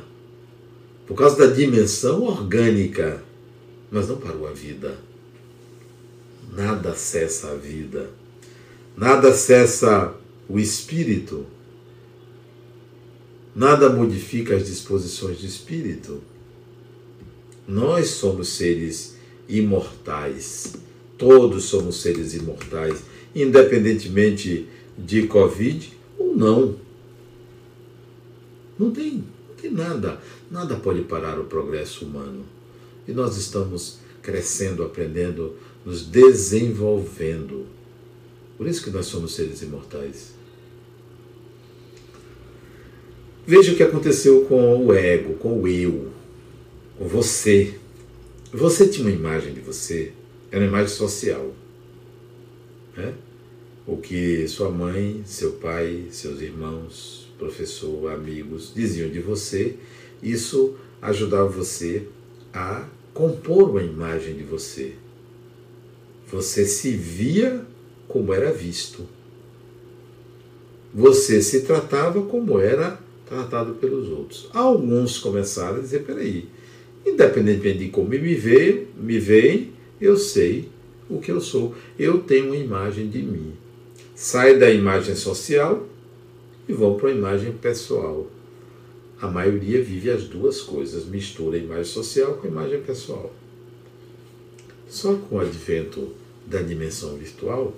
por 1.06 1.15
causa 1.15 1.48
da 1.48 1.54
dimensão 1.54 2.24
orgânica 2.24 3.22
mas 3.93 4.10
não 4.10 4.17
parou 4.17 4.48
a 4.48 4.52
vida. 4.52 4.98
Nada 6.52 6.96
cessa 6.96 7.52
a 7.52 7.56
vida. 7.56 8.10
Nada 8.95 9.34
cessa 9.34 10.15
o 10.47 10.60
espírito. 10.60 11.45
Nada 13.56 13.89
modifica 13.89 14.56
as 14.56 14.65
disposições 14.65 15.39
do 15.39 15.45
espírito. 15.45 16.21
Nós 17.67 18.10
somos 18.10 18.49
seres 18.49 19.15
imortais. 19.47 20.73
Todos 21.17 21.65
somos 21.65 22.01
seres 22.01 22.34
imortais, 22.34 23.03
independentemente 23.36 24.67
de 24.97 25.27
Covid 25.27 25.91
ou 26.17 26.36
não. 26.36 26.75
Não 28.77 28.91
tem, 28.91 29.23
não 29.47 29.56
tem 29.60 29.71
nada. 29.71 30.19
Nada 30.49 30.75
pode 30.75 31.01
parar 31.01 31.39
o 31.39 31.45
progresso 31.45 32.06
humano. 32.06 32.43
E 33.08 33.12
nós 33.12 33.38
estamos 33.38 33.99
crescendo, 34.21 34.84
aprendendo, 34.84 35.56
nos 35.86 36.06
desenvolvendo. 36.06 37.65
Por 38.63 38.69
isso 38.69 38.82
que 38.82 38.91
nós 38.91 39.08
somos 39.08 39.36
seres 39.36 39.62
imortais. 39.62 40.32
Veja 43.45 43.73
o 43.73 43.76
que 43.76 43.84
aconteceu 43.84 44.45
com 44.45 44.86
o 44.86 44.93
ego, 44.93 45.34
com 45.34 45.60
o 45.62 45.67
eu, 45.67 46.13
com 46.97 47.06
você. 47.06 47.73
você 48.54 48.88
tinha 48.88 49.06
uma 49.06 49.13
imagem 49.13 49.54
de 49.54 49.60
você, 49.60 50.13
era 50.49 50.62
uma 50.62 50.69
imagem 50.69 50.95
social. 50.95 51.54
Né? 52.95 53.13
O 53.86 53.97
que 53.97 54.47
sua 54.47 54.69
mãe, 54.71 55.23
seu 55.26 55.52
pai, 55.52 56.06
seus 56.10 56.39
irmãos, 56.39 57.30
professor, 57.38 58.13
amigos 58.13 58.71
diziam 58.73 59.10
de 59.10 59.19
você, 59.19 59.76
isso 60.21 60.78
ajudava 61.02 61.49
você 61.49 62.08
a 62.54 62.88
compor 63.13 63.71
uma 63.71 63.84
imagem 63.84 64.36
de 64.36 64.43
você. 64.43 64.93
Você 66.32 66.65
se 66.65 66.91
via 66.91 67.72
como 68.13 68.32
era 68.32 68.52
visto. 68.52 69.08
Você 70.93 71.41
se 71.41 71.62
tratava 71.62 72.21
como 72.21 72.60
era 72.60 72.99
tratado 73.28 73.73
pelos 73.73 74.08
outros. 74.10 74.47
Alguns 74.54 75.17
começaram 75.17 75.78
a 75.78 75.82
dizer: 75.82 76.04
peraí, 76.04 76.47
independentemente 77.04 77.80
de 77.80 77.89
como 77.89 78.10
me 78.10 78.36
veem, 78.36 78.88
me 78.95 79.17
veem, 79.17 79.71
eu 79.99 80.15
sei 80.15 80.69
o 81.10 81.19
que 81.19 81.32
eu 81.32 81.41
sou. 81.41 81.73
Eu 81.97 82.19
tenho 82.19 82.45
uma 82.45 82.56
imagem 82.56 83.10
de 83.10 83.23
mim. 83.23 83.54
Sai 84.13 84.60
da 84.60 84.69
imagem 84.69 85.15
social 85.15 85.88
e 86.69 86.73
vão 86.73 86.95
para 86.95 87.10
a 87.10 87.13
imagem 87.13 87.52
pessoal. 87.54 88.28
A 89.19 89.28
maioria 89.28 89.82
vive 89.82 90.12
as 90.12 90.26
duas 90.26 90.62
coisas, 90.62 91.06
mistura 91.06 91.58
a 91.58 91.60
imagem 91.60 91.86
social 91.86 92.36
com 92.36 92.45
a 92.45 92.52
imagem 92.52 92.82
pessoal. 92.82 93.34
Só 94.88 95.15
com 95.15 95.38
o 95.38 95.39
advento 95.39 96.12
da 96.45 96.62
dimensão 96.62 97.15
virtual, 97.15 97.73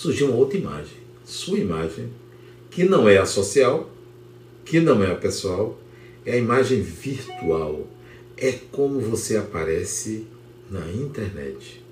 surgiu 0.00 0.28
uma 0.28 0.36
outra 0.36 0.58
imagem, 0.58 0.98
sua 1.24 1.58
imagem, 1.58 2.10
que 2.70 2.84
não 2.84 3.08
é 3.08 3.18
a 3.18 3.26
social, 3.26 3.90
que 4.64 4.80
não 4.80 5.02
é 5.02 5.10
a 5.10 5.14
pessoal, 5.14 5.78
é 6.24 6.32
a 6.32 6.36
imagem 6.38 6.80
virtual. 6.80 7.86
É 8.36 8.52
como 8.72 9.00
você 9.00 9.36
aparece 9.36 10.26
na 10.70 10.90
internet. 10.92 11.82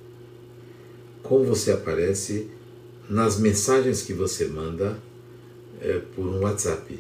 Como 1.23 1.45
você 1.45 1.73
aparece 1.73 2.49
nas 3.09 3.39
mensagens 3.39 4.03
que 4.03 4.13
você 4.13 4.47
manda 4.47 4.99
é, 5.81 6.01
por 6.15 6.27
um 6.27 6.41
WhatsApp 6.41 6.99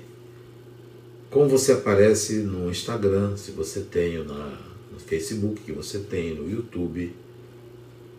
como 1.31 1.47
você 1.47 1.73
aparece 1.73 2.37
no 2.37 2.71
Instagram, 2.71 3.37
se 3.37 3.51
você 3.51 3.81
tem, 3.81 4.25
na, 4.25 4.59
no 4.91 4.99
Facebook 4.99 5.61
que 5.61 5.73
você 5.73 5.99
tem, 5.99 6.35
no 6.35 6.51
YouTube. 6.51 7.15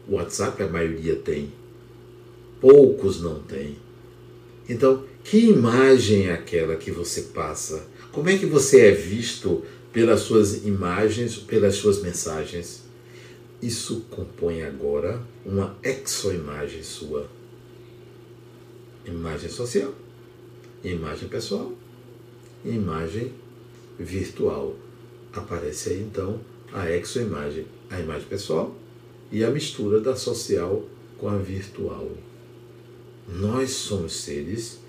O 0.08 0.16
WhatsApp 0.16 0.62
a 0.62 0.68
maioria 0.68 1.16
tem. 1.16 1.52
Poucos 2.60 3.22
não 3.22 3.42
têm. 3.42 3.78
Então, 4.68 5.04
que 5.24 5.38
imagem 5.38 6.28
é 6.28 6.34
aquela 6.34 6.76
que 6.76 6.92
você 6.92 7.24
passa? 7.24 7.88
Como 8.12 8.30
é 8.30 8.38
que 8.38 8.46
você 8.46 8.88
é 8.88 8.92
visto 8.92 9.64
pelas 9.92 10.22
suas 10.22 10.66
imagens, 10.66 11.38
pelas 11.38 11.76
suas 11.76 12.02
mensagens? 12.02 12.84
Isso 13.62 14.06
compõe 14.10 14.62
agora 14.62 15.22
uma 15.46 15.78
exoimagem 15.84 16.84
sua. 16.84 17.30
Imagem 19.06 19.50
social, 19.50 19.94
imagem 20.84 21.28
pessoal 21.28 21.74
imagem 22.66 23.32
virtual. 23.98 24.76
Aparece 25.34 25.90
aí 25.90 26.02
então 26.02 26.40
a 26.74 26.90
exoimagem, 26.92 27.66
a 27.90 28.00
imagem 28.00 28.28
pessoal 28.28 28.76
e 29.32 29.44
a 29.44 29.50
mistura 29.50 30.00
da 30.00 30.16
social 30.16 30.84
com 31.18 31.30
a 31.30 31.38
virtual. 31.38 32.10
Nós 33.34 33.72
somos 33.72 34.14
seres 34.14 34.80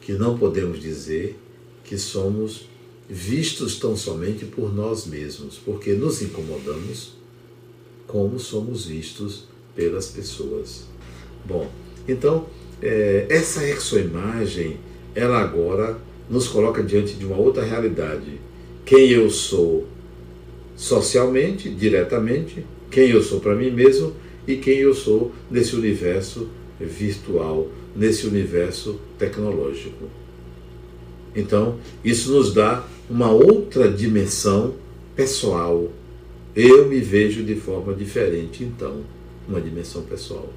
que 0.00 0.12
não 0.12 0.36
podemos 0.36 0.80
dizer 0.80 1.38
que 1.84 1.96
somos 1.96 2.68
vistos 3.08 3.78
tão 3.78 3.96
somente 3.96 4.44
por 4.44 4.74
nós 4.74 5.06
mesmos, 5.06 5.58
porque 5.64 5.92
nos 5.92 6.22
incomodamos 6.22 7.14
como 8.06 8.38
somos 8.38 8.86
vistos 8.86 9.44
pelas 9.74 10.08
pessoas. 10.08 10.84
Bom, 11.44 11.70
então, 12.06 12.46
é, 12.82 13.26
essa 13.28 13.66
exoimagem, 13.66 14.78
ela 15.14 15.40
agora 15.40 15.98
nos 16.28 16.48
coloca 16.48 16.82
diante 16.82 17.14
de 17.14 17.24
uma 17.24 17.36
outra 17.36 17.64
realidade. 17.64 18.40
Quem 18.84 19.10
eu 19.10 19.30
sou 19.30 19.86
socialmente, 20.76 21.68
diretamente, 21.70 22.64
quem 22.90 23.10
eu 23.10 23.22
sou 23.22 23.40
para 23.40 23.54
mim 23.54 23.70
mesmo 23.70 24.12
e 24.46 24.56
quem 24.56 24.78
eu 24.78 24.94
sou 24.94 25.32
nesse 25.50 25.74
universo 25.74 26.48
virtual, 26.80 27.68
nesse 27.94 28.26
universo 28.26 29.00
tecnológico. 29.18 30.08
Então, 31.34 31.78
isso 32.04 32.32
nos 32.32 32.52
dá 32.52 32.84
uma 33.08 33.30
outra 33.30 33.90
dimensão 33.90 34.74
pessoal. 35.14 35.90
Eu 36.54 36.88
me 36.88 37.00
vejo 37.00 37.42
de 37.42 37.54
forma 37.54 37.94
diferente, 37.94 38.64
então, 38.64 39.02
uma 39.48 39.60
dimensão 39.60 40.02
pessoal 40.02 40.48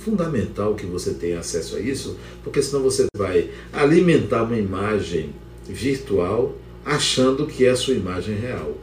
fundamental 0.00 0.74
que 0.74 0.86
você 0.86 1.12
tenha 1.12 1.38
acesso 1.38 1.76
a 1.76 1.80
isso, 1.80 2.16
porque 2.42 2.62
senão 2.62 2.82
você 2.82 3.06
vai 3.14 3.50
alimentar 3.72 4.44
uma 4.44 4.56
imagem 4.56 5.30
virtual 5.68 6.56
achando 6.84 7.46
que 7.46 7.66
é 7.66 7.70
a 7.70 7.76
sua 7.76 7.94
imagem 7.94 8.34
real. 8.34 8.78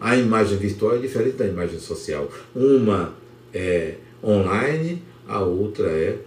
A 0.00 0.16
imagem 0.16 0.58
virtual 0.58 0.96
é 0.96 0.98
diferente 0.98 1.36
da 1.36 1.46
imagem 1.46 1.78
social. 1.78 2.28
Uma 2.54 3.14
é 3.54 3.94
online, 4.22 5.02
a 5.30 5.40
outra 5.40 5.88
é, 5.88 6.18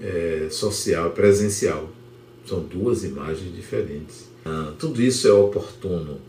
é 0.00 0.48
social, 0.50 1.10
presencial. 1.10 1.88
São 2.46 2.60
duas 2.60 3.04
imagens 3.04 3.54
diferentes. 3.54 4.28
Ah, 4.44 4.72
tudo 4.78 5.00
isso 5.00 5.28
é 5.28 5.32
oportuno, 5.32 6.20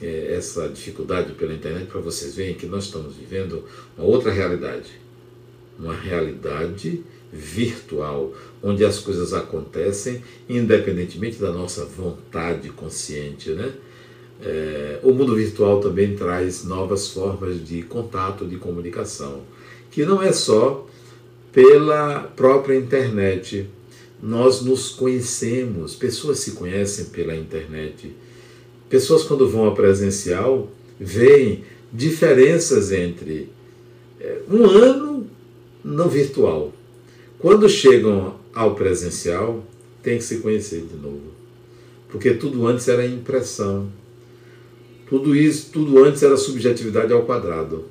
é, 0.00 0.34
essa 0.34 0.68
dificuldade 0.68 1.32
pela 1.32 1.52
internet, 1.52 1.86
para 1.86 2.00
vocês 2.00 2.36
verem 2.36 2.54
que 2.54 2.66
nós 2.66 2.84
estamos 2.84 3.16
vivendo 3.16 3.64
uma 3.98 4.06
outra 4.06 4.30
realidade 4.30 5.00
uma 5.80 5.94
realidade 5.94 7.02
virtual, 7.32 8.32
onde 8.62 8.84
as 8.84 8.98
coisas 8.98 9.32
acontecem 9.32 10.22
independentemente 10.48 11.38
da 11.38 11.50
nossa 11.50 11.84
vontade 11.84 12.68
consciente. 12.70 13.50
Né? 13.50 13.72
É, 14.42 15.00
o 15.02 15.12
mundo 15.12 15.34
virtual 15.34 15.80
também 15.80 16.14
traz 16.14 16.64
novas 16.64 17.08
formas 17.08 17.66
de 17.66 17.82
contato, 17.82 18.46
de 18.46 18.56
comunicação, 18.56 19.42
que 19.90 20.04
não 20.04 20.22
é 20.22 20.32
só 20.32 20.86
pela 21.52 22.20
própria 22.36 22.76
internet. 22.76 23.66
Nós 24.22 24.60
nos 24.60 24.90
conhecemos, 24.90 25.94
pessoas 25.94 26.40
se 26.40 26.52
conhecem 26.52 27.06
pela 27.06 27.34
internet. 27.34 28.14
Pessoas, 28.88 29.22
quando 29.22 29.48
vão 29.48 29.64
ao 29.64 29.74
presencial, 29.74 30.70
veem 30.98 31.64
diferenças 31.92 32.92
entre 32.92 33.48
é, 34.20 34.40
um 34.50 34.64
ano 34.66 35.26
no 35.82 36.08
virtual. 36.08 36.72
Quando 37.38 37.68
chegam 37.68 38.34
ao 38.54 38.74
presencial, 38.74 39.64
tem 40.02 40.18
que 40.18 40.24
se 40.24 40.38
conhecer 40.38 40.82
de 40.82 40.96
novo. 40.96 41.32
Porque 42.10 42.34
tudo 42.34 42.66
antes 42.66 42.86
era 42.88 43.06
impressão. 43.06 43.88
Tudo 45.08 45.34
isso, 45.34 45.70
tudo 45.72 46.04
antes 46.04 46.22
era 46.22 46.36
subjetividade 46.36 47.12
ao 47.12 47.22
quadrado. 47.22 47.86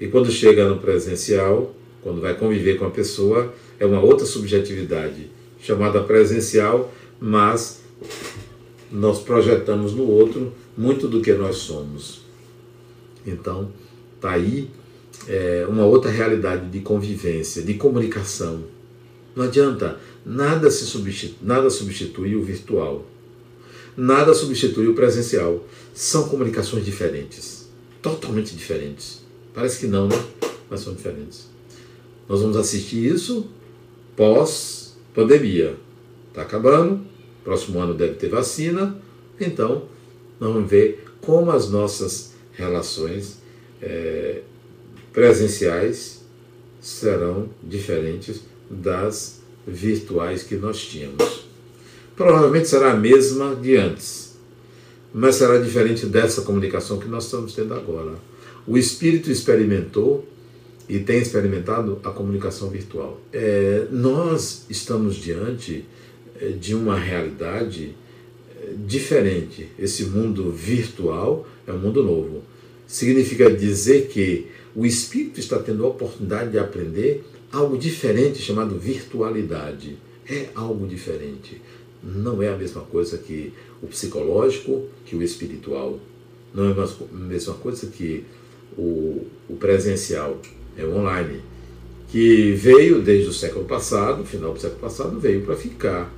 E 0.00 0.08
quando 0.08 0.30
chega 0.30 0.68
no 0.68 0.78
presencial, 0.78 1.74
quando 2.04 2.20
vai 2.20 2.34
conviver 2.34 2.78
com 2.78 2.84
a 2.84 2.90
pessoa, 2.90 3.54
é 3.80 3.86
uma 3.86 4.00
outra 4.00 4.26
subjetividade, 4.26 5.30
chamada 5.58 6.02
presencial, 6.02 6.92
mas 7.18 7.80
nós 8.92 9.20
projetamos 9.20 9.94
no 9.94 10.06
outro 10.06 10.52
muito 10.76 11.08
do 11.08 11.22
que 11.22 11.32
nós 11.32 11.56
somos. 11.56 12.20
Então, 13.26 13.72
tá 14.20 14.32
aí 14.32 14.68
é, 15.26 15.66
uma 15.66 15.86
outra 15.86 16.10
realidade 16.10 16.68
de 16.68 16.80
convivência, 16.80 17.62
de 17.62 17.72
comunicação. 17.72 18.64
Não 19.34 19.44
adianta, 19.44 19.98
nada, 20.26 20.70
se 20.70 20.84
substitui, 20.84 21.38
nada 21.40 21.70
substitui 21.70 22.36
o 22.36 22.42
virtual. 22.42 23.06
Nada 23.96 24.34
substitui 24.34 24.88
o 24.88 24.94
presencial. 24.94 25.64
São 25.94 26.28
comunicações 26.28 26.84
diferentes, 26.84 27.66
totalmente 28.02 28.54
diferentes. 28.54 29.24
Parece 29.54 29.78
que 29.80 29.86
não, 29.86 30.06
né? 30.06 30.22
Mas 30.68 30.80
são 30.80 30.92
diferentes. 30.92 31.53
Nós 32.28 32.40
vamos 32.40 32.56
assistir 32.56 33.04
isso 33.04 33.46
pós-pandemia. 34.16 35.76
Está 36.28 36.42
acabando, 36.42 37.00
próximo 37.42 37.80
ano 37.80 37.94
deve 37.94 38.14
ter 38.14 38.28
vacina, 38.28 38.96
então 39.40 39.84
vamos 40.40 40.68
ver 40.68 41.04
como 41.20 41.50
as 41.50 41.70
nossas 41.70 42.32
relações 42.52 43.38
é, 43.80 44.40
presenciais 45.12 46.22
serão 46.80 47.48
diferentes 47.62 48.42
das 48.68 49.40
virtuais 49.66 50.42
que 50.42 50.56
nós 50.56 50.80
tínhamos. 50.80 51.44
Provavelmente 52.16 52.68
será 52.68 52.92
a 52.92 52.96
mesma 52.96 53.54
de 53.56 53.76
antes, 53.76 54.34
mas 55.12 55.36
será 55.36 55.58
diferente 55.58 56.06
dessa 56.06 56.42
comunicação 56.42 56.98
que 56.98 57.08
nós 57.08 57.24
estamos 57.24 57.54
tendo 57.54 57.74
agora. 57.74 58.14
O 58.66 58.78
espírito 58.78 59.30
experimentou 59.30 60.26
e 60.88 60.98
tem 60.98 61.18
experimentado 61.18 61.98
a 62.04 62.10
comunicação 62.10 62.68
virtual. 62.68 63.20
É, 63.32 63.86
nós 63.90 64.66
estamos 64.68 65.16
diante 65.16 65.84
é, 66.40 66.48
de 66.48 66.74
uma 66.74 66.98
realidade 66.98 67.94
é, 68.56 68.74
diferente. 68.86 69.68
Esse 69.78 70.04
mundo 70.04 70.50
virtual 70.50 71.46
é 71.66 71.72
um 71.72 71.78
mundo 71.78 72.02
novo. 72.02 72.42
Significa 72.86 73.50
dizer 73.50 74.08
que 74.08 74.46
o 74.74 74.84
espírito 74.84 75.40
está 75.40 75.58
tendo 75.58 75.84
a 75.84 75.88
oportunidade 75.88 76.50
de 76.50 76.58
aprender 76.58 77.24
algo 77.50 77.78
diferente 77.78 78.42
chamado 78.42 78.78
virtualidade. 78.78 79.96
É 80.28 80.48
algo 80.54 80.86
diferente. 80.86 81.60
Não 82.02 82.42
é 82.42 82.48
a 82.48 82.56
mesma 82.56 82.82
coisa 82.82 83.16
que 83.16 83.52
o 83.82 83.86
psicológico, 83.86 84.86
que 85.06 85.16
o 85.16 85.22
espiritual. 85.22 85.98
Não 86.52 86.68
é 86.68 86.72
a 86.72 87.16
mesma 87.16 87.54
coisa 87.54 87.86
que 87.86 88.24
o, 88.76 89.26
o 89.48 89.56
presencial, 89.58 90.40
é 90.76 90.84
online. 90.84 91.40
Que 92.08 92.52
veio 92.52 93.02
desde 93.02 93.28
o 93.28 93.32
século 93.32 93.64
passado, 93.64 94.24
final 94.24 94.52
do 94.52 94.60
século 94.60 94.80
passado, 94.80 95.18
veio 95.18 95.42
para 95.42 95.56
ficar. 95.56 96.12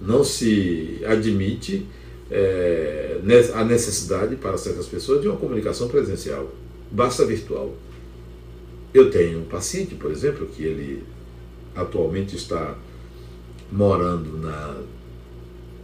Não 0.00 0.24
se 0.24 1.00
admite 1.06 1.86
é, 2.30 3.18
a 3.54 3.64
necessidade 3.64 4.36
para 4.36 4.56
certas 4.56 4.86
pessoas 4.86 5.20
de 5.20 5.28
uma 5.28 5.36
comunicação 5.36 5.88
presencial. 5.88 6.50
Basta 6.90 7.24
virtual. 7.24 7.74
Eu 8.92 9.10
tenho 9.10 9.40
um 9.40 9.44
paciente, 9.44 9.94
por 9.94 10.10
exemplo, 10.10 10.46
que 10.46 10.62
ele 10.62 11.02
atualmente 11.74 12.34
está 12.36 12.76
morando 13.70 14.38
na 14.38 14.76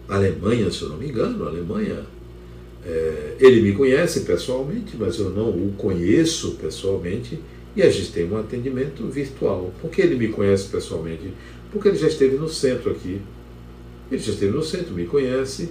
Alemanha, 0.09 0.71
se 0.71 0.83
eu 0.83 0.89
não 0.91 0.97
me 0.97 1.09
engano, 1.09 1.47
Alemanha. 1.47 2.07
É, 2.85 3.37
ele 3.39 3.61
me 3.61 3.73
conhece 3.73 4.21
pessoalmente, 4.21 4.97
mas 4.97 5.19
eu 5.19 5.31
não 5.31 5.51
o 5.51 5.75
conheço 5.77 6.53
pessoalmente 6.53 7.39
e 7.75 7.83
a 7.83 7.91
gente 7.91 8.13
tem 8.13 8.31
um 8.31 8.39
atendimento 8.39 9.07
virtual. 9.07 9.73
Por 9.81 9.91
que 9.91 10.03
ele 10.03 10.17
me 10.17 10.29
conhece 10.29 10.69
pessoalmente? 10.69 11.33
Porque 11.71 11.89
ele 11.89 11.97
já 11.97 12.07
esteve 12.07 12.37
no 12.37 12.49
centro 12.49 12.91
aqui. 12.91 13.21
Ele 14.11 14.21
já 14.21 14.33
esteve 14.33 14.53
no 14.53 14.63
centro, 14.63 14.95
me 14.95 15.07
conhece. 15.07 15.71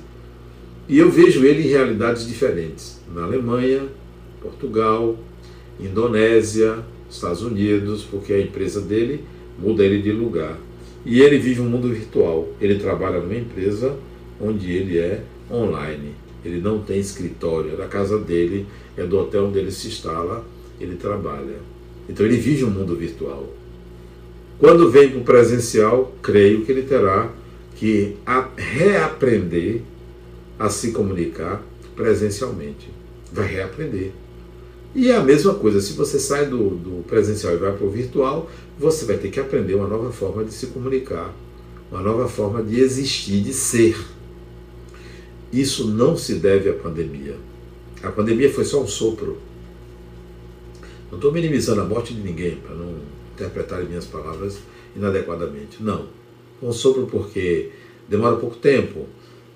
E 0.90 0.98
eu 0.98 1.12
vejo 1.12 1.46
ele 1.46 1.64
em 1.64 1.68
realidades 1.68 2.28
diferentes. 2.28 3.00
Na 3.14 3.24
Alemanha, 3.24 3.88
Portugal, 4.42 5.16
Indonésia, 5.80 6.80
Estados 7.10 7.44
Unidos, 7.44 8.04
porque 8.04 8.34
a 8.34 8.42
empresa 8.42 8.82
dele 8.82 9.24
muda 9.60 9.84
ele 9.84 10.02
de 10.02 10.12
lugar. 10.12 10.58
E 11.06 11.22
ele 11.22 11.38
vive 11.38 11.62
um 11.62 11.70
mundo 11.70 11.90
virtual. 11.90 12.50
Ele 12.60 12.80
trabalha 12.80 13.20
numa 13.20 13.36
empresa 13.36 13.96
onde 14.40 14.72
ele 14.72 14.98
é 14.98 15.24
online. 15.52 16.16
Ele 16.44 16.60
não 16.60 16.82
tem 16.82 17.00
escritório, 17.00 17.74
é 17.74 17.76
da 17.76 17.88
casa 17.88 18.18
dele, 18.18 18.66
é 18.98 19.04
do 19.06 19.20
hotel 19.20 19.46
onde 19.46 19.60
ele 19.60 19.72
se 19.72 19.88
instala, 19.88 20.44
ele 20.80 20.96
trabalha. 20.96 21.58
Então 22.12 22.26
ele 22.26 22.36
vive 22.36 22.66
um 22.66 22.70
mundo 22.70 22.94
virtual. 22.94 23.48
Quando 24.60 24.92
vem 24.92 25.10
para 25.10 25.20
o 25.20 25.24
presencial, 25.24 26.14
creio 26.22 26.66
que 26.66 26.72
ele 26.72 26.84
terá 26.84 27.32
que 27.78 28.18
reaprender 28.58 29.82
a 30.60 30.70
se 30.70 30.92
comunicar 30.92 31.64
presencialmente. 31.96 32.90
Vai 33.32 33.48
reaprender. 33.48 34.12
E 34.94 35.10
é 35.10 35.16
a 35.16 35.24
mesma 35.24 35.54
coisa, 35.54 35.80
se 35.80 35.94
você 35.94 36.20
sai 36.20 36.48
do, 36.48 36.72
do 36.72 37.04
presencial 37.08 37.54
e 37.54 37.58
vai 37.58 37.72
para 37.72 37.88
o 37.88 37.90
virtual, 37.90 38.52
você 38.78 39.06
vai 39.06 39.18
ter 39.18 39.30
que 39.30 39.40
aprender 39.40 39.76
uma 39.76 39.88
nova 39.88 40.12
forma 40.12 40.44
de 40.44 40.54
se 40.54 40.68
comunicar, 40.68 41.34
uma 41.90 42.02
nova 42.02 42.28
forma 42.28 42.62
de 42.62 42.78
existir, 42.82 43.42
de 43.42 43.54
ser. 43.54 43.98
Isso 45.52 45.88
não 45.88 46.18
se 46.18 46.36
deve 46.36 46.70
à 46.70 46.74
pandemia. 46.74 47.38
A 48.04 48.12
pandemia 48.12 48.52
foi 48.52 48.66
só 48.66 48.84
um 48.84 48.88
sopro. 48.88 49.38
Não 51.12 51.18
estou 51.18 51.32
minimizando 51.32 51.82
a 51.82 51.86
morte 51.86 52.14
de 52.14 52.22
ninguém, 52.22 52.56
para 52.56 52.74
não 52.74 52.96
interpretar 53.34 53.84
minhas 53.84 54.06
palavras 54.06 54.60
inadequadamente. 54.96 55.84
Não. 55.84 56.08
Um 56.64 56.72
sopro 56.72 57.06
porque 57.06 57.70
demora 58.08 58.38
pouco 58.38 58.56
tempo, 58.56 59.06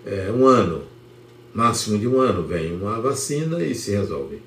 é, 0.05 0.31
um 0.31 0.45
ano, 0.45 0.83
máximo 1.53 1.97
de 1.97 2.07
um 2.07 2.19
ano, 2.19 2.43
vem 2.43 2.75
uma 2.75 2.99
vacina 2.99 3.63
e 3.63 3.73
se 3.73 3.91
resolve 3.91 4.41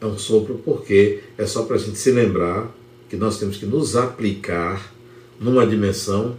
é 0.00 0.06
um 0.06 0.18
sopro 0.18 0.60
porque 0.64 1.20
é 1.36 1.46
só 1.46 1.64
para 1.64 1.76
a 1.76 1.78
gente 1.78 1.98
se 1.98 2.10
lembrar 2.10 2.72
que 3.08 3.16
nós 3.16 3.38
temos 3.38 3.56
que 3.56 3.66
nos 3.66 3.96
aplicar 3.96 4.92
numa 5.40 5.66
dimensão 5.66 6.36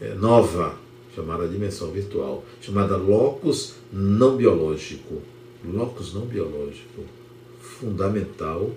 é, 0.00 0.14
nova, 0.14 0.76
chamada 1.14 1.46
dimensão 1.46 1.90
virtual, 1.90 2.44
chamada 2.60 2.96
locus 2.96 3.74
não 3.92 4.36
biológico. 4.36 5.22
Locus 5.64 6.12
não 6.12 6.22
biológico. 6.22 7.04
Fundamental 7.78 8.72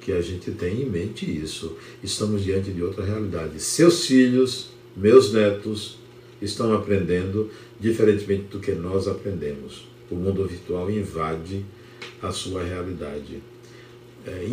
que 0.00 0.12
a 0.12 0.20
gente 0.20 0.50
tenha 0.50 0.84
em 0.84 0.88
mente 0.88 1.24
isso. 1.24 1.76
Estamos 2.02 2.44
diante 2.44 2.70
de 2.70 2.82
outra 2.82 3.04
realidade. 3.04 3.58
Seus 3.58 4.06
filhos, 4.06 4.70
meus 4.94 5.32
netos, 5.32 5.98
estão 6.42 6.74
aprendendo 6.74 7.50
diferentemente 7.80 8.44
do 8.50 8.60
que 8.60 8.72
nós 8.72 9.08
aprendemos. 9.08 9.88
O 10.10 10.14
mundo 10.14 10.46
virtual 10.46 10.90
invade 10.90 11.64
a 12.20 12.30
sua 12.30 12.62
realidade. 12.62 13.42
É, 14.26 14.46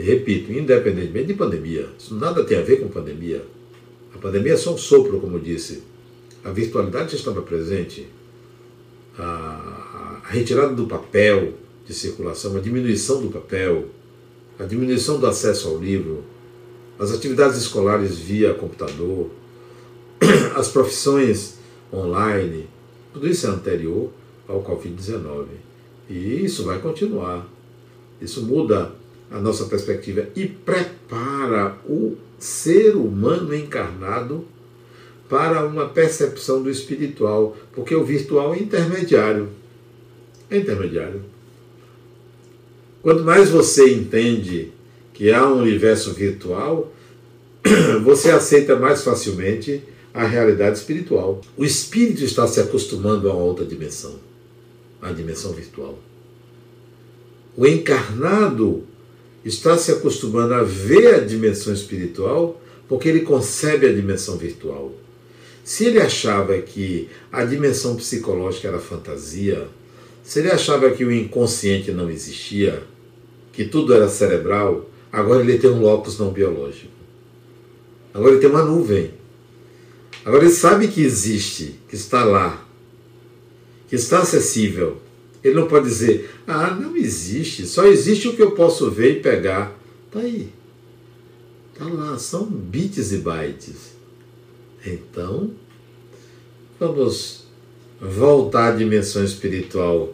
repito, 0.00 0.52
independentemente 0.52 1.26
de 1.26 1.34
pandemia. 1.34 1.88
Isso 1.98 2.14
nada 2.14 2.44
tem 2.44 2.58
a 2.58 2.62
ver 2.62 2.80
com 2.80 2.88
pandemia. 2.88 3.44
A 4.14 4.18
pandemia 4.18 4.52
é 4.52 4.56
só 4.56 4.74
um 4.74 4.78
sopro, 4.78 5.20
como 5.20 5.38
disse. 5.38 5.82
A 6.44 6.50
virtualidade 6.50 7.14
estava 7.16 7.42
presente. 7.42 8.06
A, 9.18 10.22
a 10.24 10.28
retirada 10.28 10.74
do 10.74 10.86
papel 10.86 11.54
de 11.86 11.94
circulação, 11.94 12.56
a 12.56 12.60
diminuição 12.60 13.22
do 13.22 13.28
papel, 13.28 13.86
a 14.58 14.64
diminuição 14.64 15.20
do 15.20 15.26
acesso 15.26 15.68
ao 15.68 15.78
livro, 15.78 16.24
as 16.98 17.12
atividades 17.12 17.58
escolares 17.58 18.18
via 18.18 18.54
computador, 18.54 19.30
as 20.56 20.68
profissões 20.68 21.56
online, 21.92 22.68
tudo 23.12 23.28
isso 23.28 23.46
é 23.46 23.50
anterior 23.50 24.10
ao 24.48 24.62
Covid-19. 24.62 25.46
E 26.08 26.44
isso 26.44 26.64
vai 26.64 26.78
continuar. 26.78 27.46
Isso 28.20 28.42
muda 28.42 28.92
a 29.30 29.38
nossa 29.38 29.64
perspectiva 29.66 30.28
e 30.34 30.46
prepara 30.46 31.76
o 31.86 32.16
ser 32.38 32.96
humano 32.96 33.54
encarnado 33.54 34.44
para 35.28 35.66
uma 35.66 35.88
percepção 35.88 36.62
do 36.62 36.70
espiritual, 36.70 37.56
porque 37.72 37.94
o 37.94 38.04
virtual 38.04 38.54
é 38.54 38.58
intermediário. 38.58 39.48
É 40.48 40.58
intermediário. 40.58 41.22
Quanto 43.06 43.22
mais 43.22 43.50
você 43.50 43.88
entende 43.94 44.72
que 45.14 45.30
há 45.30 45.46
um 45.46 45.62
universo 45.62 46.12
virtual, 46.12 46.92
você 48.02 48.32
aceita 48.32 48.74
mais 48.74 49.04
facilmente 49.04 49.80
a 50.12 50.26
realidade 50.26 50.76
espiritual. 50.78 51.40
O 51.56 51.64
espírito 51.64 52.24
está 52.24 52.48
se 52.48 52.58
acostumando 52.58 53.30
a 53.30 53.32
uma 53.32 53.44
outra 53.44 53.64
dimensão 53.64 54.16
a 55.00 55.12
dimensão 55.12 55.52
virtual. 55.52 55.96
O 57.56 57.64
encarnado 57.64 58.82
está 59.44 59.78
se 59.78 59.92
acostumando 59.92 60.54
a 60.54 60.64
ver 60.64 61.14
a 61.14 61.20
dimensão 61.20 61.72
espiritual 61.72 62.60
porque 62.88 63.08
ele 63.08 63.20
concebe 63.20 63.86
a 63.86 63.92
dimensão 63.92 64.36
virtual. 64.36 64.92
Se 65.62 65.84
ele 65.84 66.00
achava 66.00 66.58
que 66.58 67.08
a 67.30 67.44
dimensão 67.44 67.94
psicológica 67.94 68.66
era 68.66 68.80
fantasia, 68.80 69.68
se 70.24 70.40
ele 70.40 70.50
achava 70.50 70.90
que 70.90 71.04
o 71.04 71.12
inconsciente 71.12 71.92
não 71.92 72.10
existia, 72.10 72.82
que 73.56 73.64
tudo 73.64 73.94
era 73.94 74.06
cerebral, 74.06 74.86
agora 75.10 75.40
ele 75.40 75.58
tem 75.58 75.70
um 75.70 75.80
locus 75.80 76.18
não 76.18 76.30
biológico. 76.30 76.92
Agora 78.12 78.32
ele 78.32 78.40
tem 78.40 78.50
uma 78.50 78.62
nuvem. 78.62 79.12
Agora 80.26 80.44
ele 80.44 80.52
sabe 80.52 80.88
que 80.88 81.00
existe, 81.00 81.80
que 81.88 81.94
está 81.94 82.22
lá, 82.22 82.62
que 83.88 83.96
está 83.96 84.18
acessível. 84.18 84.98
Ele 85.42 85.54
não 85.54 85.66
pode 85.66 85.86
dizer, 85.86 86.30
ah, 86.46 86.70
não 86.70 86.94
existe, 86.94 87.66
só 87.66 87.86
existe 87.86 88.28
o 88.28 88.36
que 88.36 88.42
eu 88.42 88.50
posso 88.50 88.90
ver 88.90 89.16
e 89.16 89.20
pegar. 89.20 89.74
Está 90.06 90.20
aí. 90.20 90.52
Está 91.72 91.86
lá, 91.86 92.18
são 92.18 92.44
bits 92.44 93.10
e 93.12 93.18
bytes. 93.18 93.96
Então, 94.84 95.52
vamos 96.78 97.46
voltar 97.98 98.74
à 98.74 98.76
dimensão 98.76 99.24
espiritual. 99.24 100.12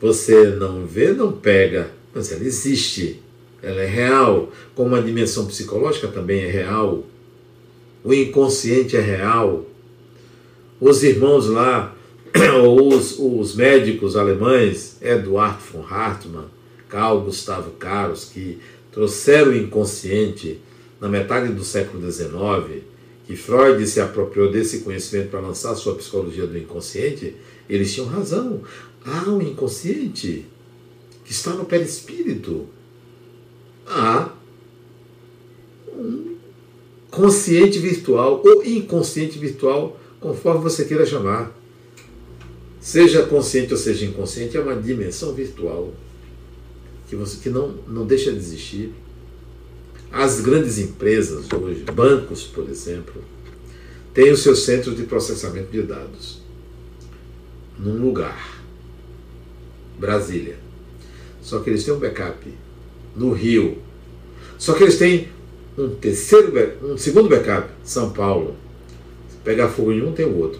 Você 0.00 0.50
não 0.50 0.86
vê, 0.86 1.12
não 1.12 1.32
pega, 1.32 1.90
mas 2.16 2.32
ela 2.32 2.42
existe. 2.42 3.20
Ela 3.62 3.82
é 3.82 3.86
real. 3.86 4.50
Como 4.74 4.94
a 4.94 5.00
dimensão 5.00 5.44
psicológica 5.46 6.08
também 6.08 6.44
é 6.44 6.50
real. 6.50 7.04
O 8.02 8.14
inconsciente 8.14 8.96
é 8.96 9.00
real. 9.00 9.66
Os 10.80 11.02
irmãos 11.02 11.46
lá 11.46 11.94
os, 12.64 13.18
os 13.18 13.54
médicos 13.54 14.16
alemães, 14.16 14.96
Eduard 15.02 15.58
von 15.70 15.82
Hartmann, 15.82 16.46
Carl 16.88 17.20
Gustavo 17.20 17.72
Caros, 17.72 18.24
que 18.24 18.58
trouxeram 18.90 19.50
o 19.50 19.56
inconsciente 19.56 20.58
na 20.98 21.08
metade 21.08 21.52
do 21.52 21.64
século 21.64 22.10
XIX, 22.10 22.82
que 23.26 23.36
Freud 23.36 23.86
se 23.86 24.00
apropriou 24.00 24.50
desse 24.50 24.80
conhecimento 24.80 25.30
para 25.30 25.40
lançar 25.40 25.74
sua 25.74 25.94
psicologia 25.96 26.46
do 26.46 26.56
inconsciente, 26.56 27.36
eles 27.68 27.92
tinham 27.92 28.08
razão. 28.08 28.62
Há 29.04 29.28
um 29.28 29.42
inconsciente 29.42 30.46
que 31.26 31.32
está 31.32 31.50
no 31.50 31.64
perispírito. 31.64 32.66
Há 33.86 34.32
um 35.88 36.36
consciente 37.10 37.78
virtual 37.78 38.42
ou 38.44 38.64
inconsciente 38.64 39.38
virtual, 39.38 39.98
conforme 40.20 40.62
você 40.62 40.84
queira 40.84 41.04
chamar. 41.04 41.52
seja 42.80 43.26
consciente 43.26 43.72
ou 43.72 43.78
seja 43.78 44.04
inconsciente, 44.04 44.56
é 44.56 44.60
uma 44.60 44.76
dimensão 44.76 45.34
virtual 45.34 45.92
que, 47.08 47.16
você, 47.16 47.38
que 47.38 47.50
não, 47.50 47.74
não 47.88 48.06
deixa 48.06 48.30
de 48.30 48.38
existir. 48.38 48.92
As 50.12 50.40
grandes 50.40 50.78
empresas 50.78 51.46
hoje, 51.52 51.82
bancos, 51.92 52.44
por 52.44 52.68
exemplo, 52.70 53.24
têm 54.14 54.30
os 54.30 54.40
seus 54.40 54.60
centros 54.60 54.96
de 54.96 55.02
processamento 55.02 55.72
de 55.72 55.82
dados 55.82 56.40
num 57.76 58.00
lugar, 58.00 58.62
Brasília. 59.98 60.65
Só 61.46 61.60
que 61.60 61.70
eles 61.70 61.84
têm 61.84 61.94
um 61.94 62.00
backup 62.00 62.52
no 63.14 63.32
Rio. 63.32 63.78
Só 64.58 64.72
que 64.72 64.82
eles 64.82 64.98
têm 64.98 65.28
um 65.78 65.90
terceiro, 65.90 66.52
um 66.82 66.98
segundo 66.98 67.28
backup, 67.28 67.70
São 67.84 68.10
Paulo. 68.10 68.56
Se 69.28 69.36
pegar 69.44 69.68
fogo 69.68 69.92
em 69.92 70.02
um, 70.02 70.10
tem 70.10 70.26
o 70.26 70.36
outro. 70.38 70.58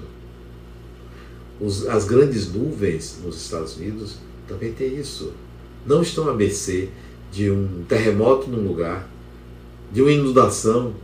Os, 1.61 1.89
as 1.89 2.05
grandes 2.05 2.53
nuvens 2.53 3.19
nos 3.25 3.35
Estados 3.43 3.77
Unidos 3.77 4.19
também 4.47 4.73
tem 4.73 4.97
isso. 4.97 5.33
Não 5.85 6.03
estão 6.03 6.29
à 6.31 6.35
mercê 6.35 6.89
de 7.33 7.51
um 7.51 7.85
terremoto 7.89 8.49
num 8.49 8.69
lugar, 8.69 9.11
de 9.91 10.01
uma 10.03 10.13
inundação, 10.13 10.95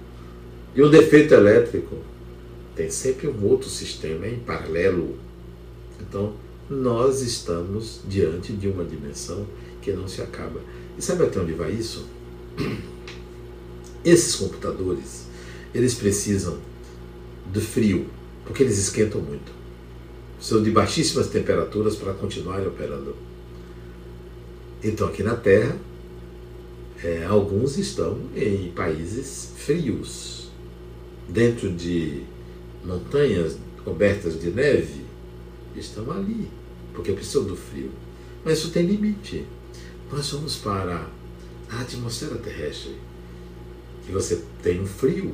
de 0.76 0.80
um 0.84 0.90
defeito 0.90 1.34
elétrico. 1.34 1.96
Tem 2.76 2.88
sempre 2.88 3.26
um 3.26 3.44
outro 3.46 3.68
sistema 3.68 4.28
em 4.28 4.38
paralelo. 4.38 5.16
Então, 6.00 6.34
nós 6.70 7.20
estamos 7.20 8.00
diante 8.08 8.52
de 8.52 8.68
uma 8.68 8.84
dimensão 8.84 9.44
que 9.82 9.92
não 9.92 10.08
se 10.08 10.22
acaba. 10.22 10.60
E 10.96 11.02
sabe 11.02 11.24
até 11.24 11.40
onde 11.40 11.52
vai 11.52 11.72
isso? 11.72 12.06
Esses 14.04 14.34
computadores, 14.36 15.26
eles 15.74 15.94
precisam 15.94 16.58
do 17.52 17.60
frio, 17.60 18.06
porque 18.46 18.62
eles 18.62 18.78
esquentam 18.78 19.20
muito. 19.20 19.52
São 20.40 20.62
de 20.62 20.70
baixíssimas 20.70 21.28
temperaturas 21.28 21.96
para 21.96 22.14
continuarem 22.14 22.66
operando. 22.66 23.14
Então, 24.82 25.06
aqui 25.06 25.22
na 25.22 25.36
Terra, 25.36 25.76
é, 27.02 27.24
alguns 27.24 27.78
estão 27.78 28.18
em 28.34 28.72
países 28.72 29.52
frios, 29.56 30.50
dentro 31.28 31.70
de 31.72 32.22
montanhas 32.84 33.56
cobertas 33.84 34.40
de 34.40 34.50
neve, 34.50 35.02
estão 35.76 36.10
ali, 36.10 36.48
porque 36.92 37.12
precisam 37.12 37.44
do 37.44 37.56
frio. 37.56 37.90
Mas 38.44 38.58
isso 38.58 38.70
tem 38.70 38.84
limite. 38.84 39.44
Nós 40.12 40.30
vamos 40.30 40.56
para 40.56 41.08
a 41.70 41.80
atmosfera 41.80 42.36
terrestre, 42.36 42.94
que 44.04 44.12
você 44.12 44.44
tem 44.62 44.82
um 44.82 44.86
frio, 44.86 45.32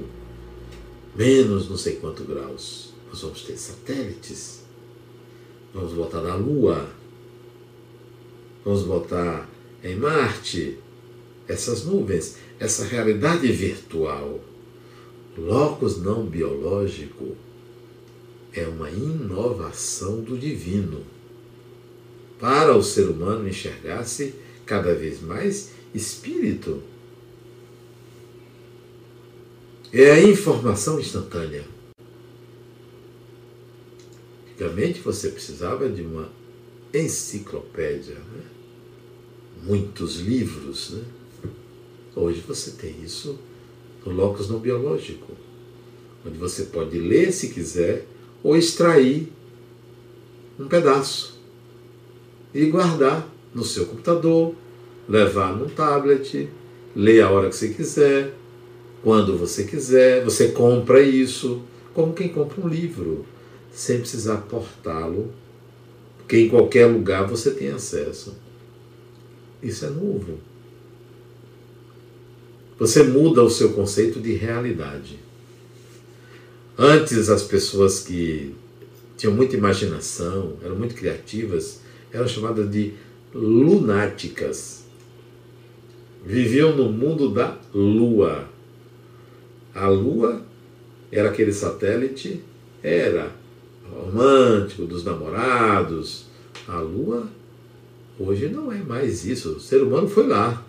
menos 1.16 1.68
não 1.68 1.76
sei 1.76 1.97
quanto 1.97 2.22
graus. 2.22 2.93
Nós 3.09 3.22
vamos 3.22 3.43
ter 3.43 3.57
satélites, 3.57 4.62
vamos 5.74 5.95
botar 5.95 6.20
na 6.22 6.37
Lua, 6.37 6.89
vamos 8.64 8.85
botar 8.85 9.49
em 9.83 9.97
Marte 9.97 10.79
essas 11.49 11.85
nuvens, 11.85 12.37
essa 12.61 12.85
realidade 12.85 13.51
virtual. 13.51 14.39
Locus 15.37 15.99
não 16.01 16.24
biológico 16.24 17.37
é 18.53 18.64
uma 18.68 18.89
inovação 18.91 20.20
do 20.20 20.39
divino 20.39 21.03
para 22.39 22.76
o 22.76 22.83
ser 22.83 23.09
humano 23.09 23.49
enxergar-se 23.49 24.47
cada 24.68 24.94
vez 24.94 25.22
mais 25.22 25.70
espírito. 25.94 26.82
É 29.90 30.10
a 30.10 30.22
informação 30.22 31.00
instantânea. 31.00 31.64
Antigamente 34.46 35.00
você 35.00 35.30
precisava 35.30 35.88
de 35.88 36.02
uma 36.02 36.30
enciclopédia, 36.92 38.16
né? 38.16 38.42
muitos 39.62 40.16
livros. 40.16 40.90
Né? 40.90 41.04
Hoje 42.14 42.44
você 42.46 42.72
tem 42.72 43.02
isso 43.02 43.38
no 44.04 44.12
locus 44.12 44.50
não 44.50 44.58
biológico, 44.58 45.32
onde 46.26 46.36
você 46.36 46.64
pode 46.64 46.98
ler 46.98 47.32
se 47.32 47.48
quiser 47.48 48.06
ou 48.42 48.54
extrair 48.54 49.32
um 50.58 50.68
pedaço 50.68 51.38
e 52.52 52.66
guardar 52.66 53.38
no 53.59 53.64
seu 53.64 53.86
computador, 53.86 54.54
levar 55.09 55.54
no 55.54 55.68
tablet, 55.68 56.48
ler 56.94 57.20
a 57.22 57.30
hora 57.30 57.48
que 57.48 57.56
você 57.56 57.68
quiser, 57.68 58.34
quando 59.02 59.36
você 59.36 59.64
quiser, 59.64 60.24
você 60.24 60.48
compra 60.48 61.02
isso, 61.02 61.62
como 61.92 62.12
quem 62.12 62.28
compra 62.28 62.61
um 62.61 62.68
livro, 62.68 63.26
sem 63.72 63.98
precisar 63.98 64.38
portá-lo, 64.42 65.32
porque 66.18 66.38
em 66.38 66.48
qualquer 66.48 66.86
lugar 66.86 67.26
você 67.26 67.50
tem 67.50 67.70
acesso. 67.70 68.36
Isso 69.62 69.84
é 69.84 69.90
novo. 69.90 70.38
Você 72.78 73.02
muda 73.02 73.42
o 73.42 73.50
seu 73.50 73.72
conceito 73.72 74.20
de 74.20 74.34
realidade. 74.34 75.18
Antes, 76.76 77.28
as 77.28 77.42
pessoas 77.42 78.00
que 78.00 78.54
tinham 79.16 79.34
muita 79.34 79.56
imaginação, 79.56 80.56
eram 80.62 80.76
muito 80.76 80.94
criativas, 80.94 81.80
eram 82.12 82.28
chamadas 82.28 82.70
de 82.70 82.94
lunáticas. 83.35 84.85
Viviam 86.24 86.76
no 86.76 86.91
mundo 86.91 87.31
da 87.31 87.57
Lua. 87.74 88.49
A 89.74 89.89
Lua 89.89 90.43
era 91.11 91.29
aquele 91.29 91.53
satélite, 91.53 92.43
era 92.83 93.33
romântico, 93.91 94.85
dos 94.85 95.05
namorados. 95.05 96.26
A 96.66 96.81
Lua 96.81 97.29
hoje 98.18 98.49
não 98.49 98.72
é 98.72 98.79
mais 98.79 99.24
isso. 99.24 99.53
O 99.53 99.61
ser 99.61 99.83
humano 99.83 100.09
foi 100.09 100.26
lá, 100.26 100.64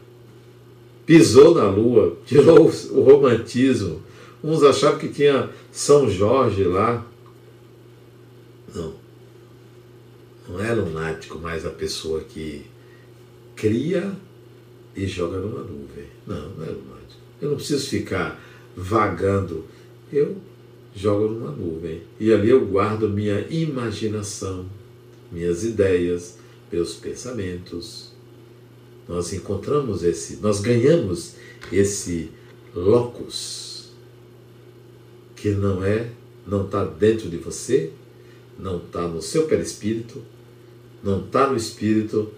pisou 1.05 1.55
na 1.55 1.69
Lua, 1.69 2.17
tirou 2.25 2.71
o 2.91 3.01
romantismo. 3.01 4.01
Uns 4.43 4.63
achavam 4.63 4.99
que 4.99 5.09
tinha 5.09 5.49
São 5.71 6.09
Jorge 6.09 6.63
lá. 6.63 7.05
Não. 8.73 8.98
Não 10.49 10.59
é 10.59 10.73
lunático 10.73 11.37
mais 11.37 11.63
a 11.63 11.69
pessoa 11.69 12.21
que 12.21 12.65
cria 13.55 14.11
e 14.95 15.05
joga 15.05 15.37
numa 15.37 15.61
nuvem. 15.61 16.05
Não, 16.25 16.49
não 16.49 16.65
é 16.65 16.69
lunático. 16.69 17.21
Eu 17.39 17.49
não 17.49 17.55
preciso 17.55 17.87
ficar 17.87 18.41
vagando. 18.75 19.65
Eu 20.11 20.37
jogo 20.95 21.31
numa 21.31 21.51
nuvem. 21.51 22.01
E 22.19 22.33
ali 22.33 22.49
eu 22.49 22.65
guardo 22.65 23.07
minha 23.07 23.45
imaginação, 23.49 24.65
minhas 25.31 25.63
ideias, 25.63 26.39
meus 26.71 26.95
pensamentos. 26.95 28.11
Nós 29.07 29.31
encontramos 29.31 30.03
esse, 30.03 30.37
nós 30.37 30.59
ganhamos 30.59 31.35
esse 31.71 32.31
locus 32.73 33.91
que 35.35 35.51
não 35.51 35.83
é, 35.83 36.09
não 36.45 36.65
está 36.65 36.83
dentro 36.85 37.29
de 37.29 37.37
você, 37.37 37.91
não 38.57 38.77
está 38.77 39.07
no 39.07 39.21
seu 39.21 39.45
perispírito, 39.45 40.21
não 41.03 41.21
está 41.21 41.47
no 41.47 41.57
espírito, 41.57 42.31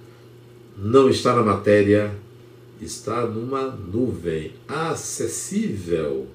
não 0.78 1.10
está 1.10 1.36
na 1.36 1.44
matéria, 1.44 2.14
está 2.82 3.26
numa 3.26 3.68
nuvem 3.68 4.54
acessível. 4.68 6.28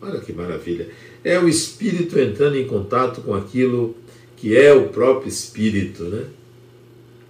Olha 0.00 0.20
que 0.20 0.32
maravilha! 0.32 0.88
É 1.22 1.38
o 1.38 1.48
espírito 1.48 2.18
entrando 2.18 2.56
em 2.56 2.66
contato 2.66 3.20
com 3.22 3.34
aquilo 3.34 3.94
que 4.36 4.56
é 4.56 4.72
o 4.72 4.88
próprio 4.88 5.28
espírito, 5.28 6.04
né? 6.04 6.26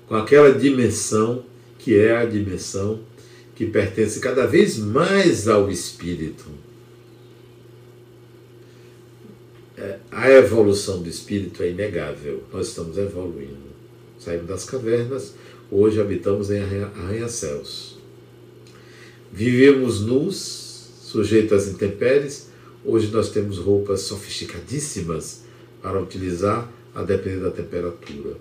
com 0.09 0.17
aquela 0.17 0.53
dimensão 0.53 1.45
que 1.79 1.99
é 1.99 2.17
a 2.17 2.25
dimensão 2.25 3.01
que 3.55 3.67
pertence 3.67 4.19
cada 4.19 4.47
vez 4.47 4.79
mais 4.79 5.47
ao 5.47 5.71
espírito. 5.71 6.45
É, 9.77 9.99
a 10.11 10.31
evolução 10.31 11.03
do 11.03 11.09
espírito 11.09 11.63
é 11.63 11.71
inegável, 11.71 12.43
nós 12.53 12.69
estamos 12.69 12.97
evoluindo. 12.97 13.64
Saímos 14.25 14.47
das 14.47 14.65
cavernas, 14.65 15.35
hoje 15.71 16.01
habitamos 16.01 16.51
em 16.51 16.59
arranha-céus. 16.59 17.99
Vivemos 19.31 20.01
nus, 20.01 20.89
sujeitos 21.03 21.53
às 21.53 21.69
intempéries, 21.69 22.49
hoje 22.83 23.09
nós 23.09 23.29
temos 23.29 23.59
roupas 23.59 24.01
sofisticadíssimas 24.01 25.43
para 25.83 26.01
utilizar 26.01 26.73
a 26.95 27.03
depender 27.03 27.41
da 27.41 27.51
temperatura. 27.51 28.37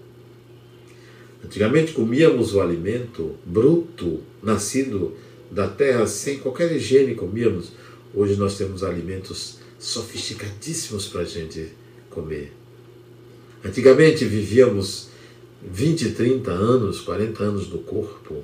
Antigamente 1.44 1.92
comíamos 1.92 2.56
o 2.56 2.62
alimento 2.62 3.36
bruto, 3.46 4.22
nascido 4.42 5.18
da 5.52 5.68
terra, 5.68 6.08
sem 6.08 6.40
qualquer 6.40 6.72
higiene 6.72 7.14
comíamos. 7.14 7.74
Hoje 8.16 8.38
nós 8.38 8.58
temos 8.58 8.86
alimentos 8.86 9.58
sofisticadíssimos 9.78 11.10
para 11.10 11.22
a 11.22 11.26
gente 11.26 11.74
comer. 12.10 12.54
Antigamente 13.66 14.24
vivíamos 14.24 15.12
20, 15.70 16.12
30 16.12 16.52
anos, 16.52 17.02
40 17.02 17.44
anos 17.44 17.70
no 17.70 17.80
corpo, 17.80 18.44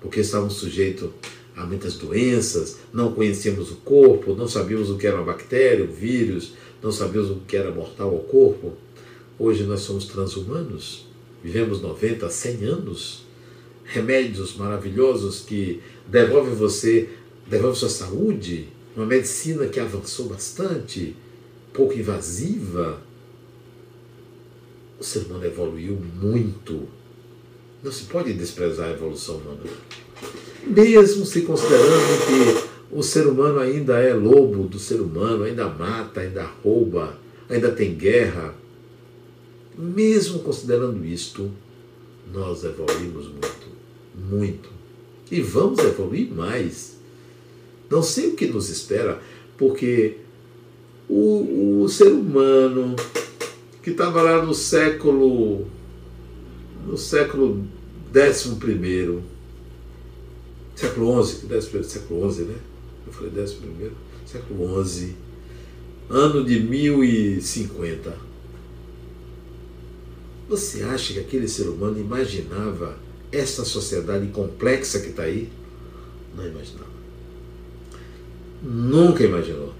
porque 0.00 0.20
estávamos 0.20 0.54
sujeitos 0.54 1.10
a 1.56 1.64
muitas 1.64 1.94
doenças, 1.94 2.78
não 2.92 3.12
conhecíamos 3.12 3.70
o 3.70 3.76
corpo, 3.76 4.34
não 4.34 4.46
sabíamos 4.46 4.90
o 4.90 4.98
que 4.98 5.06
era 5.06 5.16
uma 5.16 5.24
bactéria, 5.24 5.84
o 5.84 5.88
vírus, 5.88 6.52
não 6.82 6.92
sabíamos 6.92 7.30
o 7.30 7.36
que 7.46 7.56
era 7.56 7.70
mortal 7.70 8.10
ao 8.10 8.20
corpo. 8.20 8.74
Hoje 9.38 9.64
nós 9.64 9.80
somos 9.80 10.04
transhumanos, 10.04 11.06
vivemos 11.42 11.80
90, 11.80 12.28
100 12.28 12.64
anos, 12.64 13.24
remédios 13.84 14.54
maravilhosos 14.56 15.40
que 15.40 15.80
devolvem 16.06 16.54
você, 16.54 17.08
devolvem 17.46 17.78
sua 17.78 17.88
saúde, 17.88 18.68
uma 18.94 19.06
medicina 19.06 19.66
que 19.66 19.80
avançou 19.80 20.26
bastante, 20.26 21.14
pouco 21.72 21.94
invasiva. 21.94 23.00
O 24.98 25.04
ser 25.04 25.20
humano 25.20 25.44
evoluiu 25.44 25.98
muito. 26.20 26.88
Não 27.82 27.92
se 27.92 28.04
pode 28.04 28.32
desprezar 28.32 28.88
a 28.88 28.92
evolução 28.92 29.36
humana. 29.36 29.60
Mesmo 30.66 31.24
se 31.26 31.42
considerando 31.42 32.26
que 32.26 32.66
o 32.90 33.02
ser 33.02 33.26
humano 33.26 33.58
ainda 33.58 33.98
é 33.98 34.14
lobo 34.14 34.64
do 34.64 34.78
ser 34.78 35.00
humano, 35.00 35.44
ainda 35.44 35.68
mata, 35.68 36.20
ainda 36.20 36.44
rouba, 36.62 37.18
ainda 37.48 37.70
tem 37.70 37.94
guerra. 37.94 38.54
Mesmo 39.76 40.38
considerando 40.38 41.04
isto, 41.04 41.50
nós 42.32 42.64
evoluímos 42.64 43.28
muito, 43.28 43.66
muito. 44.30 44.70
E 45.30 45.40
vamos 45.40 45.78
evoluir 45.80 46.32
mais. 46.32 46.96
Não 47.90 48.02
sei 48.02 48.28
o 48.28 48.34
que 48.34 48.46
nos 48.46 48.68
espera, 48.68 49.20
porque 49.58 50.16
o, 51.08 51.82
o 51.82 51.88
ser 51.88 52.08
humano 52.08 52.96
que 53.86 53.90
estava 53.92 54.20
lá 54.20 54.44
no 54.44 54.52
século 54.52 55.64
no 56.84 56.98
século 56.98 57.64
XI, 58.12 58.50
século 60.74 61.24
XI, 61.24 61.84
século 61.84 62.32
XI, 62.32 62.42
né? 62.46 62.56
Eu 63.06 63.12
falei 63.12 63.30
décimo 63.30 63.60
primeiro, 63.60 63.94
século 64.26 64.84
XI, 64.84 65.14
ano 66.10 66.44
de 66.44 66.58
1050. 66.58 68.12
Você 70.48 70.82
acha 70.82 71.12
que 71.12 71.20
aquele 71.20 71.46
ser 71.46 71.68
humano 71.68 72.00
imaginava 72.00 72.98
esta 73.30 73.64
sociedade 73.64 74.26
complexa 74.32 74.98
que 74.98 75.10
está 75.10 75.22
aí? 75.22 75.48
Não 76.36 76.44
imaginava. 76.44 76.90
Nunca 78.64 79.22
imaginou. 79.22 79.75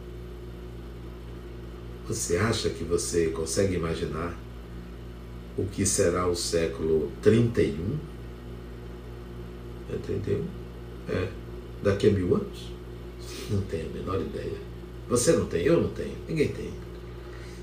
Você 2.09 2.37
acha 2.37 2.71
que 2.71 2.85
você 2.85 3.29
consegue 3.29 3.75
imaginar 3.75 4.37
o 5.59 5.65
que 5.65 5.85
será 5.85 6.27
o 6.29 6.37
século 6.37 7.11
31? 7.21 7.97
É 9.93 9.97
31? 9.97 10.45
É. 11.09 11.29
Daqui 11.83 12.09
a 12.09 12.13
mil 12.13 12.35
anos? 12.35 12.71
Não 13.51 13.61
tenho 13.63 13.87
a 13.91 13.93
menor 13.93 14.21
ideia. 14.21 14.55
Você 15.09 15.33
não 15.33 15.47
tem, 15.47 15.63
eu 15.65 15.81
não 15.81 15.89
tenho, 15.91 16.15
ninguém 16.29 16.49
tem. 16.49 16.71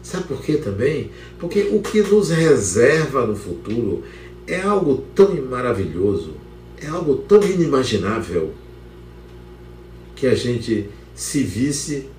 Sabe 0.02 0.28
por 0.28 0.42
quê 0.42 0.58
também? 0.58 1.12
Porque 1.40 1.62
o 1.72 1.82
que 1.82 2.02
nos 2.02 2.30
reserva 2.30 3.26
no 3.26 3.36
futuro 3.36 4.04
é 4.46 4.62
algo 4.62 5.06
tão 5.16 5.34
maravilhoso, 5.46 6.34
é 6.82 6.88
algo 6.88 7.16
tão 7.16 7.42
inimaginável, 7.42 8.54
que 10.16 10.28
a 10.28 10.36
gente, 10.36 10.90
se 11.16 11.44
visse, 11.44 12.10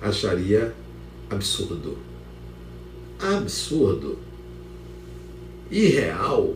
acharia 0.00 0.74
absurdo. 1.32 1.98
Absurdo. 3.18 4.18
Irreal. 5.70 6.54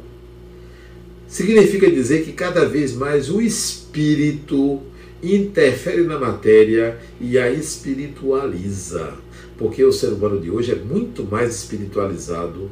Significa 1.28 1.90
dizer 1.90 2.24
que 2.24 2.32
cada 2.32 2.66
vez 2.68 2.94
mais 2.94 3.30
o 3.30 3.40
espírito 3.40 4.80
interfere 5.22 6.04
na 6.04 6.18
matéria 6.18 6.98
e 7.20 7.38
a 7.38 7.50
espiritualiza. 7.50 9.14
Porque 9.58 9.82
o 9.82 9.92
ser 9.92 10.12
humano 10.12 10.40
de 10.40 10.50
hoje 10.50 10.72
é 10.72 10.76
muito 10.76 11.24
mais 11.24 11.54
espiritualizado 11.56 12.70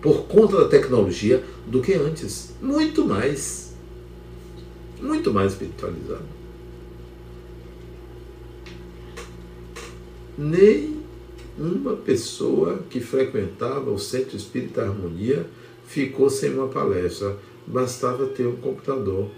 por 0.00 0.26
conta 0.26 0.58
da 0.58 0.68
tecnologia 0.68 1.42
do 1.66 1.80
que 1.80 1.94
antes. 1.94 2.54
Muito 2.60 3.04
mais. 3.06 3.74
Muito 5.00 5.32
mais 5.32 5.52
espiritualizado. 5.52 6.38
Nem 10.36 10.97
uma 11.58 11.96
pessoa 11.96 12.80
que 12.88 13.00
frequentava 13.00 13.90
o 13.90 13.98
Centro 13.98 14.36
Espírita 14.36 14.82
Harmonia 14.82 15.46
ficou 15.86 16.30
sem 16.30 16.54
uma 16.54 16.68
palestra. 16.68 17.36
Bastava 17.66 18.26
ter 18.26 18.46
um 18.46 18.56
computador, 18.56 19.30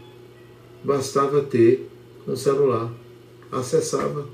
bastava 0.85 1.43
ter 1.43 1.89
um 2.29 2.37
celular. 2.37 2.93
Acessava, 3.51 4.29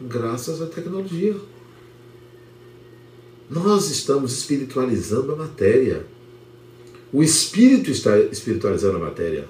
graças 0.00 0.60
à 0.60 0.66
tecnologia. 0.66 1.36
Nós 3.48 3.90
estamos 3.90 4.32
espiritualizando 4.32 5.32
a 5.32 5.36
matéria. 5.36 6.04
O 7.12 7.22
espírito 7.22 7.90
está 7.90 8.18
espiritualizando 8.18 8.96
a 8.96 9.00
matéria. 9.00 9.48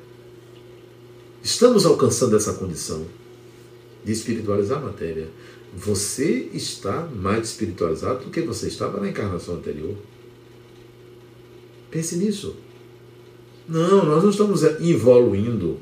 Estamos 1.43 1.87
alcançando 1.87 2.37
essa 2.37 2.53
condição 2.53 3.05
de 4.05 4.13
espiritualizar 4.13 4.79
a 4.79 4.87
matéria. 4.87 5.29
Você 5.77 6.49
está 6.53 7.09
mais 7.15 7.49
espiritualizado 7.49 8.25
do 8.25 8.31
que 8.31 8.41
você 8.43 8.69
estava 8.69 9.01
na 9.01 9.09
encarnação 9.09 9.57
anterior. 9.57 9.95
Pense 11.91 12.17
nisso. 12.17 12.57
Não, 13.69 14.05
nós 14.05 14.23
não 14.23 14.31
estamos 14.31 14.63
evoluindo. 14.63 15.79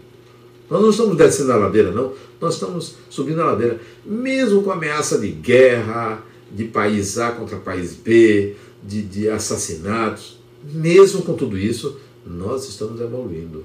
Nós 0.71 0.81
não 0.81 0.91
estamos 0.91 1.17
descendo 1.17 1.53
a 1.53 1.57
ladeira, 1.57 1.91
não. 1.91 2.15
Nós 2.41 2.55
estamos 2.55 2.95
subindo 3.11 3.43
a 3.43 3.47
ladeira. 3.47 3.81
Mesmo 4.05 4.63
com 4.63 4.71
ameaça 4.71 5.19
de 5.19 5.29
guerra, 5.29 6.23
de 6.51 6.65
país 6.65 7.19
A 7.19 7.33
contra 7.33 7.59
país 7.59 7.95
B, 7.95 8.55
de, 8.83 9.03
de 9.03 9.29
assassinatos, 9.29 10.39
mesmo 10.63 11.23
com 11.23 11.35
tudo 11.35 11.59
isso, 11.59 11.99
nós 12.27 12.69
estamos 12.69 13.01
evoluindo. 13.01 13.65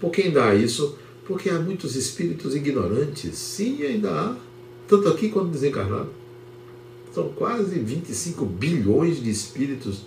Por 0.00 0.10
que 0.10 0.22
ainda 0.22 0.44
há 0.44 0.54
isso? 0.54 0.96
Porque 1.30 1.48
há 1.48 1.60
muitos 1.60 1.94
espíritos 1.94 2.56
ignorantes. 2.56 3.38
Sim, 3.38 3.84
ainda 3.84 4.10
há. 4.10 4.36
Tanto 4.88 5.08
aqui 5.08 5.28
quanto 5.28 5.52
desencarnado. 5.52 6.08
São 7.14 7.28
quase 7.28 7.78
25 7.78 8.44
bilhões 8.44 9.22
de 9.22 9.30
espíritos 9.30 10.00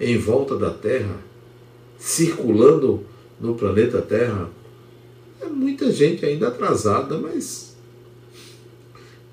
em 0.00 0.16
volta 0.16 0.56
da 0.56 0.70
Terra, 0.70 1.18
circulando 1.98 3.04
no 3.38 3.54
planeta 3.54 4.00
Terra 4.00 4.48
é 5.42 5.46
muita 5.46 5.92
gente 5.92 6.24
ainda 6.24 6.48
atrasada, 6.48 7.18
mas 7.18 7.76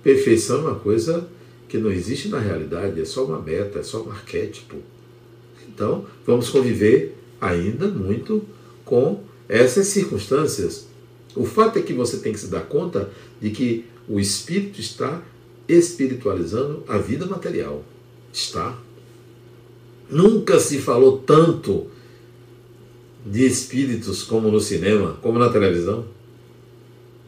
perfeição 0.03 0.57
é 0.57 0.71
uma 0.71 0.75
coisa 0.75 1.25
que 1.69 1.77
não 1.77 1.89
existe 1.89 2.27
na 2.27 2.39
realidade, 2.39 2.99
é 2.99 3.05
só 3.05 3.23
uma 3.23 3.39
meta, 3.39 3.79
é 3.79 3.83
só 3.83 4.03
um 4.03 4.11
arquétipo. 4.11 4.75
Então, 5.65 6.05
vamos 6.25 6.49
conviver 6.49 7.15
ainda 7.39 7.87
muito 7.87 8.43
com 8.83 9.23
essas 9.47 9.87
circunstâncias. 9.87 10.88
O 11.39 11.45
fato 11.45 11.79
é 11.79 11.81
que 11.81 11.93
você 11.93 12.17
tem 12.17 12.33
que 12.33 12.39
se 12.39 12.47
dar 12.47 12.65
conta 12.65 13.09
de 13.39 13.49
que 13.51 13.85
o 14.09 14.19
espírito 14.19 14.81
está 14.81 15.23
espiritualizando 15.69 16.83
a 16.85 16.97
vida 16.97 17.25
material. 17.25 17.81
Está. 18.33 18.77
Nunca 20.09 20.59
se 20.59 20.79
falou 20.79 21.19
tanto 21.19 21.87
de 23.25 23.45
espíritos 23.45 24.21
como 24.21 24.51
no 24.51 24.59
cinema, 24.59 25.17
como 25.21 25.39
na 25.39 25.47
televisão. 25.47 26.05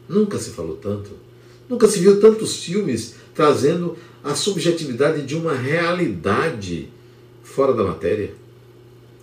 Nunca 0.06 0.36
se 0.36 0.50
falou 0.50 0.76
tanto. 0.76 1.12
Nunca 1.66 1.88
se 1.88 1.98
viu 1.98 2.20
tantos 2.20 2.62
filmes 2.62 3.14
trazendo 3.34 3.96
a 4.22 4.34
subjetividade 4.34 5.22
de 5.22 5.34
uma 5.34 5.54
realidade 5.54 6.90
fora 7.42 7.72
da 7.72 7.82
matéria. 7.82 8.34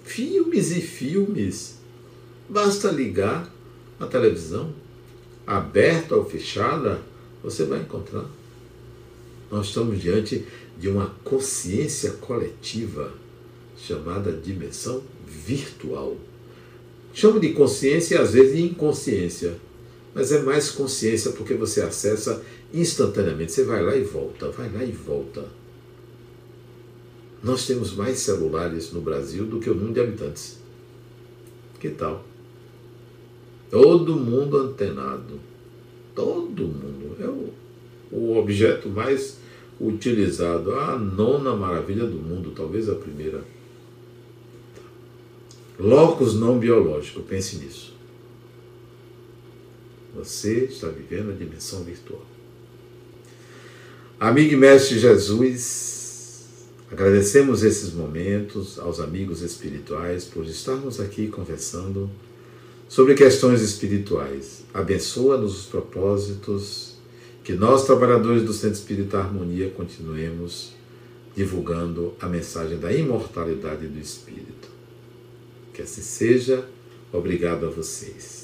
Filmes 0.03 0.71
e 0.71 0.81
filmes. 0.81 1.77
Basta 2.49 2.89
ligar 2.89 3.58
a 3.99 4.05
televisão, 4.05 4.73
aberta 5.45 6.15
ou 6.15 6.25
fechada, 6.25 7.01
você 7.43 7.65
vai 7.65 7.79
encontrar. 7.79 8.25
Nós 9.51 9.67
estamos 9.67 9.99
diante 9.99 10.45
de 10.77 10.87
uma 10.87 11.07
consciência 11.23 12.11
coletiva 12.13 13.11
chamada 13.77 14.31
dimensão 14.31 15.01
virtual. 15.27 16.15
Chamo 17.13 17.39
de 17.39 17.53
consciência 17.53 18.15
e 18.15 18.17
às 18.17 18.33
vezes 18.33 18.55
de 18.55 18.63
inconsciência, 18.63 19.57
mas 20.13 20.31
é 20.31 20.41
mais 20.41 20.69
consciência 20.69 21.31
porque 21.31 21.53
você 21.53 21.81
acessa 21.81 22.43
instantaneamente. 22.73 23.51
Você 23.51 23.63
vai 23.63 23.83
lá 23.83 23.95
e 23.95 24.03
volta, 24.03 24.49
vai 24.51 24.71
lá 24.71 24.83
e 24.83 24.91
volta. 24.91 25.45
Nós 27.41 27.65
temos 27.65 27.93
mais 27.93 28.19
celulares 28.19 28.91
no 28.91 29.01
Brasil 29.01 29.45
do 29.45 29.59
que 29.59 29.69
o 29.69 29.75
número 29.75 29.93
de 29.93 30.01
habitantes. 30.01 30.59
Que 31.79 31.89
tal? 31.89 32.28
Todo 33.69 34.15
mundo 34.15 34.57
antenado. 34.57 35.39
Todo 36.15 36.67
mundo. 36.67 37.15
É 37.19 37.27
o, 37.27 37.53
o 38.11 38.37
objeto 38.37 38.89
mais 38.89 39.37
utilizado. 39.79 40.73
A 40.75 40.97
nona 40.97 41.55
maravilha 41.55 42.05
do 42.05 42.17
mundo, 42.17 42.51
talvez 42.55 42.89
a 42.89 42.95
primeira. 42.95 43.43
Locus 45.79 46.35
não 46.35 46.59
biológico, 46.59 47.21
pense 47.21 47.57
nisso. 47.57 47.93
Você 50.15 50.65
está 50.65 50.87
vivendo 50.87 51.31
a 51.31 51.33
dimensão 51.33 51.83
virtual. 51.83 52.25
Amigo 54.19 54.53
e 54.53 54.57
mestre 54.57 54.99
Jesus, 54.99 55.89
Agradecemos 56.91 57.61
esses 57.61 57.93
momentos 57.93 58.79
aos 58.79 58.99
amigos 58.99 59.43
espirituais 59.43 60.25
por 60.25 60.43
estarmos 60.45 60.99
aqui 60.99 61.27
conversando 61.27 62.09
sobre 62.89 63.13
questões 63.13 63.61
espirituais. 63.61 64.63
Abençoa-nos 64.73 65.59
os 65.59 65.65
propósitos, 65.67 66.95
que 67.43 67.53
nós, 67.53 67.85
trabalhadores 67.85 68.43
do 68.43 68.51
Centro 68.51 68.77
Espírita 68.77 69.19
Harmonia, 69.19 69.69
continuemos 69.69 70.73
divulgando 71.35 72.13
a 72.19 72.27
mensagem 72.27 72.79
da 72.79 72.91
imortalidade 72.91 73.87
do 73.87 73.99
Espírito. 73.99 74.67
Que 75.73 75.83
assim 75.83 76.01
seja. 76.01 76.67
Obrigado 77.13 77.65
a 77.65 77.69
vocês. 77.69 78.38